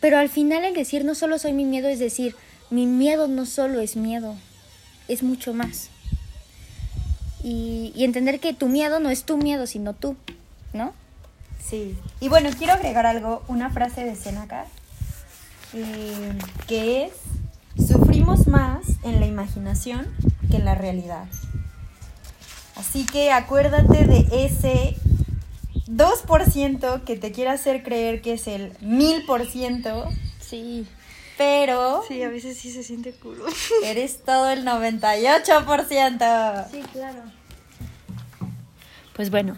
pero 0.00 0.18
al 0.18 0.28
final 0.28 0.64
el 0.64 0.74
decir 0.74 1.06
no 1.06 1.14
solo 1.14 1.38
soy 1.38 1.54
mi 1.54 1.64
miedo 1.64 1.88
es 1.88 1.98
decir, 1.98 2.36
mi 2.68 2.86
miedo 2.86 3.28
no 3.28 3.46
solo 3.46 3.80
es 3.80 3.96
miedo, 3.96 4.34
es 5.08 5.22
mucho 5.22 5.54
más. 5.54 5.88
Y, 7.42 7.92
entender 7.96 8.40
que 8.40 8.52
tu 8.52 8.68
miedo 8.68 9.00
no 9.00 9.10
es 9.10 9.24
tu 9.24 9.36
miedo, 9.36 9.66
sino 9.66 9.94
tú, 9.94 10.16
¿no? 10.72 10.92
Sí. 11.62 11.96
Y 12.20 12.28
bueno, 12.28 12.50
quiero 12.56 12.74
agregar 12.74 13.06
algo, 13.06 13.42
una 13.48 13.70
frase 13.70 14.04
de 14.04 14.16
Seneca 14.16 14.66
eh, 15.74 16.32
que 16.66 17.04
es, 17.04 17.12
sufrimos 17.86 18.46
más 18.46 18.84
en 19.02 19.20
la 19.20 19.26
imaginación 19.26 20.06
que 20.50 20.56
en 20.56 20.64
la 20.64 20.74
realidad. 20.74 21.26
Así 22.76 23.06
que 23.06 23.30
acuérdate 23.30 24.04
de 24.04 24.44
ese 24.44 24.96
2% 25.86 27.04
que 27.04 27.16
te 27.16 27.32
quiere 27.32 27.50
hacer 27.50 27.82
creer 27.82 28.20
que 28.20 28.34
es 28.34 28.46
el 28.46 28.76
1000%. 28.78 30.16
Sí. 30.40 30.86
Pero... 31.36 32.04
Sí, 32.06 32.22
a 32.22 32.28
veces 32.28 32.58
sí 32.58 32.70
se 32.70 32.82
siente 32.82 33.12
culo. 33.12 33.44
Eres 33.84 34.22
todo 34.24 34.50
el 34.50 34.64
98%. 34.64 36.70
Sí, 36.70 36.82
claro. 36.92 37.22
Pues 39.14 39.30
bueno. 39.30 39.56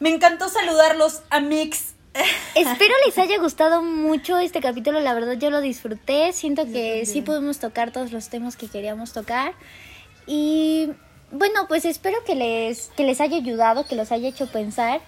Me 0.00 0.10
encantó 0.10 0.48
saludarlos, 0.48 1.22
amigos 1.30 1.92
Espero 2.54 2.94
les 3.06 3.18
haya 3.18 3.38
gustado 3.38 3.82
mucho 3.82 4.38
este 4.38 4.60
capítulo, 4.60 5.00
la 5.00 5.14
verdad 5.14 5.34
yo 5.34 5.50
lo 5.50 5.60
disfruté, 5.60 6.32
siento 6.32 6.66
que 6.66 7.06
sí 7.06 7.22
pudimos 7.22 7.58
tocar 7.58 7.90
todos 7.90 8.12
los 8.12 8.28
temas 8.28 8.56
que 8.56 8.68
queríamos 8.68 9.12
tocar 9.12 9.54
y 10.26 10.90
bueno, 11.32 11.66
pues 11.66 11.84
espero 11.84 12.22
que 12.24 12.34
les, 12.34 12.88
que 12.96 13.04
les 13.04 13.20
haya 13.20 13.36
ayudado, 13.36 13.86
que 13.86 13.96
los 13.96 14.12
haya 14.12 14.28
hecho 14.28 14.46
pensar 14.46 15.00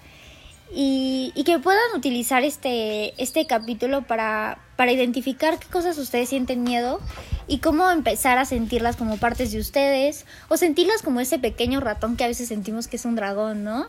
y, 0.74 1.32
que 1.44 1.58
puedan 1.58 1.94
utilizar 1.94 2.42
este, 2.42 3.20
este 3.22 3.46
capítulo 3.46 4.02
para, 4.02 4.58
para 4.76 4.92
identificar 4.92 5.58
qué 5.58 5.68
cosas 5.68 5.98
ustedes 5.98 6.30
sienten 6.30 6.64
miedo 6.64 7.00
y 7.46 7.58
cómo 7.58 7.90
empezar 7.90 8.38
a 8.38 8.46
sentirlas 8.46 8.96
como 8.96 9.18
partes 9.18 9.52
de 9.52 9.60
ustedes 9.60 10.24
o 10.48 10.56
sentirlas 10.56 11.02
como 11.02 11.20
ese 11.20 11.38
pequeño 11.38 11.80
ratón 11.80 12.16
que 12.16 12.24
a 12.24 12.28
veces 12.28 12.48
sentimos 12.48 12.88
que 12.88 12.96
es 12.96 13.04
un 13.04 13.14
dragón, 13.14 13.62
¿no? 13.62 13.86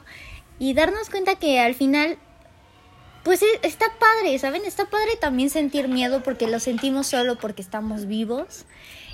Y 0.59 0.73
darnos 0.73 1.09
cuenta 1.09 1.35
que 1.35 1.59
al 1.59 1.73
final 1.73 2.17
pues 3.23 3.41
e, 3.41 3.45
está 3.63 3.85
padre, 3.97 4.37
¿saben? 4.37 4.65
Está 4.65 4.85
padre 4.85 5.15
también 5.19 5.49
sentir 5.49 5.87
miedo 5.87 6.21
porque 6.21 6.47
lo 6.47 6.59
sentimos 6.59 7.07
solo 7.07 7.37
porque 7.37 7.61
estamos 7.61 8.05
vivos. 8.05 8.65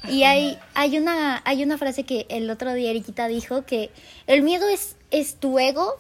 Y 0.08 0.24
hay, 0.24 0.58
hay, 0.74 0.98
una, 0.98 1.42
hay 1.46 1.64
una 1.64 1.78
frase 1.78 2.04
que 2.04 2.26
el 2.30 2.50
otro 2.50 2.74
día 2.74 2.90
Eriquita 2.90 3.28
dijo 3.28 3.66
que 3.66 3.92
el 4.28 4.42
miedo 4.42 4.68
es, 4.68 4.96
es 5.12 5.36
tu 5.36 5.60
ego 5.60 6.00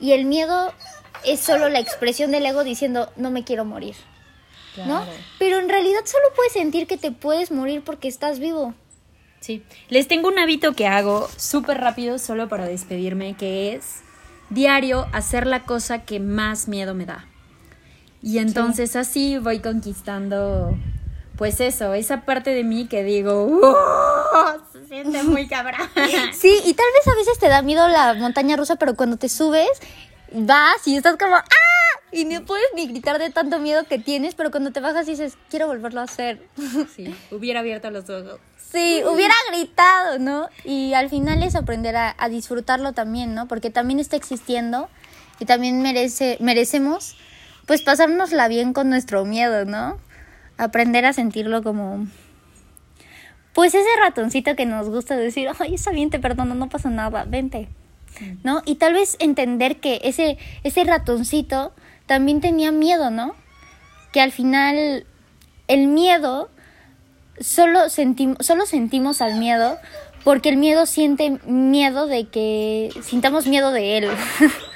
y 0.00 0.12
el 0.12 0.24
miedo 0.24 0.72
es 1.24 1.40
solo 1.40 1.68
la 1.68 1.78
expresión 1.78 2.30
del 2.30 2.46
ego 2.46 2.64
diciendo 2.64 3.10
no 3.16 3.30
me 3.30 3.44
quiero 3.44 3.64
morir. 3.64 3.94
¿No? 4.86 5.04
Pero 5.38 5.58
en 5.58 5.68
realidad 5.68 6.00
solo 6.06 6.24
puedes 6.34 6.54
sentir 6.54 6.86
que 6.86 6.96
te 6.96 7.12
puedes 7.12 7.50
morir 7.50 7.82
porque 7.84 8.08
estás 8.08 8.38
vivo. 8.38 8.74
Sí. 9.40 9.62
Les 9.90 10.08
tengo 10.08 10.28
un 10.28 10.38
hábito 10.38 10.72
que 10.72 10.86
hago 10.86 11.28
súper 11.36 11.78
rápido 11.78 12.18
solo 12.18 12.48
para 12.48 12.64
despedirme, 12.64 13.34
que 13.34 13.74
es 13.74 14.00
diario 14.48 15.08
hacer 15.12 15.46
la 15.46 15.64
cosa 15.64 16.04
que 16.04 16.20
más 16.20 16.68
miedo 16.68 16.94
me 16.94 17.04
da. 17.04 17.26
Y 18.22 18.38
entonces 18.38 18.94
así 18.94 19.36
voy 19.38 19.58
conquistando, 19.58 20.76
pues 21.42 21.58
eso, 21.58 21.92
esa 21.92 22.20
parte 22.20 22.50
de 22.50 22.62
mí 22.62 22.86
que 22.86 23.02
digo, 23.02 23.60
se 24.72 24.86
siente 24.86 25.24
muy 25.24 25.48
cabrón. 25.48 25.80
sí, 26.32 26.56
y 26.64 26.74
tal 26.74 26.86
vez 26.94 27.08
a 27.12 27.16
veces 27.16 27.36
te 27.40 27.48
da 27.48 27.62
miedo 27.62 27.88
la 27.88 28.14
montaña 28.14 28.56
rusa, 28.56 28.76
pero 28.76 28.94
cuando 28.94 29.16
te 29.16 29.28
subes, 29.28 29.68
vas 30.32 30.86
y 30.86 30.96
estás 30.96 31.16
como, 31.16 31.34
¡ah! 31.34 32.00
Y 32.12 32.26
no 32.26 32.44
puedes 32.44 32.68
ni 32.76 32.86
gritar 32.86 33.18
de 33.18 33.30
tanto 33.30 33.58
miedo 33.58 33.82
que 33.88 33.98
tienes, 33.98 34.36
pero 34.36 34.52
cuando 34.52 34.70
te 34.70 34.78
bajas 34.78 35.04
dices, 35.04 35.36
quiero 35.50 35.66
volverlo 35.66 36.00
a 36.00 36.04
hacer. 36.04 36.46
Sí, 36.94 37.12
hubiera 37.32 37.58
abierto 37.58 37.90
los 37.90 38.08
ojos. 38.08 38.38
Sí, 38.70 39.02
hubiera 39.04 39.34
gritado, 39.50 40.20
¿no? 40.20 40.48
Y 40.62 40.94
al 40.94 41.10
final 41.10 41.42
es 41.42 41.56
aprender 41.56 41.96
a, 41.96 42.14
a 42.18 42.28
disfrutarlo 42.28 42.92
también, 42.92 43.34
¿no? 43.34 43.48
Porque 43.48 43.70
también 43.70 43.98
está 43.98 44.14
existiendo 44.14 44.88
y 45.40 45.44
también 45.46 45.82
merece, 45.82 46.36
merecemos 46.38 47.16
pues 47.66 47.82
pasárnosla 47.82 48.48
bien 48.48 48.72
con 48.72 48.90
nuestro 48.90 49.24
miedo, 49.24 49.64
¿no? 49.64 49.98
Aprender 50.58 51.04
a 51.06 51.12
sentirlo 51.12 51.62
como 51.62 52.06
pues 53.52 53.74
ese 53.74 53.88
ratoncito 54.00 54.56
que 54.56 54.66
nos 54.66 54.88
gusta 54.88 55.16
decir, 55.16 55.48
ay, 55.58 55.74
está 55.74 55.90
bien, 55.90 56.10
te 56.10 56.18
perdono, 56.18 56.54
no 56.54 56.68
pasa 56.68 56.90
nada, 56.90 57.24
vente. 57.24 57.68
¿No? 58.44 58.62
Y 58.66 58.76
tal 58.76 58.94
vez 58.94 59.16
entender 59.20 59.80
que 59.80 60.00
ese, 60.04 60.38
ese 60.64 60.84
ratoncito 60.84 61.72
también 62.06 62.40
tenía 62.40 62.70
miedo, 62.70 63.10
¿no? 63.10 63.34
Que 64.12 64.20
al 64.20 64.32
final 64.32 65.06
el 65.66 65.86
miedo, 65.86 66.50
solo, 67.40 67.88
sentimos 67.88 68.36
solo 68.46 68.66
sentimos 68.66 69.22
al 69.22 69.38
miedo 69.38 69.78
porque 70.24 70.50
el 70.50 70.56
miedo 70.56 70.86
siente 70.86 71.38
miedo 71.46 72.06
de 72.06 72.28
que 72.28 72.90
sintamos 73.02 73.46
miedo 73.46 73.72
de 73.72 73.98
él. 73.98 74.08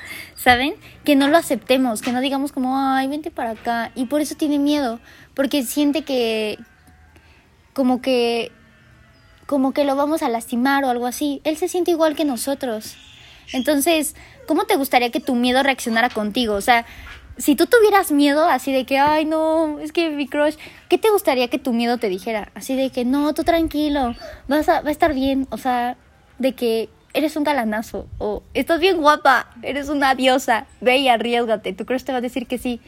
¿saben? 0.47 0.75
Que 1.03 1.17
no 1.17 1.27
lo 1.27 1.39
aceptemos, 1.39 2.03
que 2.03 2.13
no 2.13 2.21
digamos 2.21 2.53
como, 2.53 2.79
ay, 2.79 3.09
vente 3.09 3.33
para 3.33 3.51
acá. 3.51 3.91
Y 3.97 4.05
por 4.05 4.21
eso 4.21 4.37
tiene 4.37 4.61
miedo, 4.61 5.01
porque 5.35 5.65
siente 5.65 6.03
que, 6.03 6.57
como 7.73 8.01
que, 8.01 8.53
como 9.47 9.73
que 9.73 9.83
lo 9.83 9.97
vamos 9.97 10.23
a 10.23 10.29
lastimar 10.29 10.85
o 10.85 10.89
algo 10.89 11.09
así. 11.09 11.41
Él 11.43 11.57
se 11.57 11.67
siente 11.67 11.91
igual 11.91 12.15
que 12.15 12.25
nosotros. 12.25 12.97
Entonces, 13.53 14.15
¿cómo 14.47 14.67
te 14.67 14.77
gustaría 14.77 15.11
que 15.11 15.19
tu 15.19 15.35
miedo 15.35 15.65
reaccionara 15.65 16.11
contigo? 16.11 16.55
O 16.55 16.61
sea, 16.61 16.87
si 17.37 17.57
tú 17.57 17.67
tuvieras 17.67 18.13
miedo 18.13 18.49
así 18.49 18.71
de 18.71 18.87
que, 18.87 19.01
ay, 19.01 19.25
no, 19.25 19.81
es 19.81 19.91
que 19.91 20.11
mi 20.11 20.29
crush, 20.29 20.55
¿qué 20.89 20.97
te 20.97 21.11
gustaría 21.11 21.49
que 21.49 21.59
tu 21.59 21.73
miedo 21.73 21.99
te 21.99 22.09
dijera? 22.09 22.53
Así 22.55 22.77
de 22.77 22.91
que, 22.91 23.05
no, 23.05 23.35
tú 23.35 23.43
tranquilo, 23.43 24.15
vas 24.47 24.69
a, 24.69 24.81
va 24.83 24.91
a 24.91 24.93
estar 24.93 25.13
bien. 25.13 25.49
O 25.51 25.59
sea, 25.59 25.97
de 26.39 26.55
que 26.55 26.89
eres 27.17 27.35
un 27.37 27.45
galanazo 27.45 28.07
o 28.19 28.43
estás 28.55 28.79
bien 28.79 28.99
guapa, 28.99 29.49
eres 29.63 29.89
una 29.89 30.15
diosa, 30.15 30.67
ve 30.81 30.99
y 30.99 31.09
arriesgate, 31.09 31.73
tu 31.73 31.87
crush 31.87 32.05
te 32.05 32.13
va 32.13 32.19
a 32.19 32.21
decir 32.21 32.47
que 32.47 32.59
sí. 32.59 32.81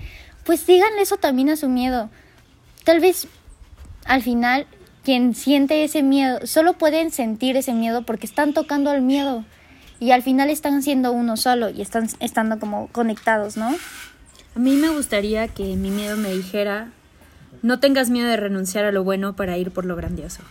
Pues 0.44 0.66
díganle 0.66 1.02
eso 1.02 1.16
también 1.16 1.48
a 1.48 1.56
su 1.56 1.68
miedo. 1.68 2.10
Tal 2.84 3.00
vez 3.00 3.26
al 4.04 4.22
final 4.22 4.66
quien 5.02 5.34
siente 5.34 5.82
ese 5.84 6.02
miedo, 6.02 6.46
solo 6.46 6.74
pueden 6.74 7.10
sentir 7.10 7.56
ese 7.56 7.72
miedo 7.72 8.02
porque 8.02 8.26
están 8.26 8.52
tocando 8.52 8.90
al 8.90 9.00
miedo 9.00 9.44
y 10.00 10.10
al 10.10 10.22
final 10.22 10.50
están 10.50 10.82
siendo 10.82 11.12
uno 11.12 11.36
solo 11.38 11.70
y 11.70 11.80
están 11.80 12.08
estando 12.20 12.58
como 12.58 12.88
conectados, 12.88 13.56
¿no? 13.56 13.74
A 14.54 14.58
mí 14.58 14.72
me 14.72 14.90
gustaría 14.90 15.48
que 15.48 15.76
mi 15.76 15.90
miedo 15.90 16.16
me 16.18 16.32
dijera, 16.32 16.88
no 17.62 17.80
tengas 17.80 18.10
miedo 18.10 18.28
de 18.28 18.36
renunciar 18.36 18.84
a 18.84 18.92
lo 18.92 19.04
bueno 19.04 19.34
para 19.34 19.56
ir 19.56 19.70
por 19.70 19.86
lo 19.86 19.96
grandioso. 19.96 20.42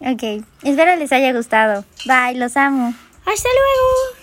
Ok, 0.00 0.44
espero 0.62 0.96
les 0.96 1.12
haya 1.12 1.32
gustado. 1.32 1.84
Bye, 2.06 2.38
los 2.38 2.56
amo. 2.56 2.94
Hasta 3.26 3.48
luego. 3.48 4.19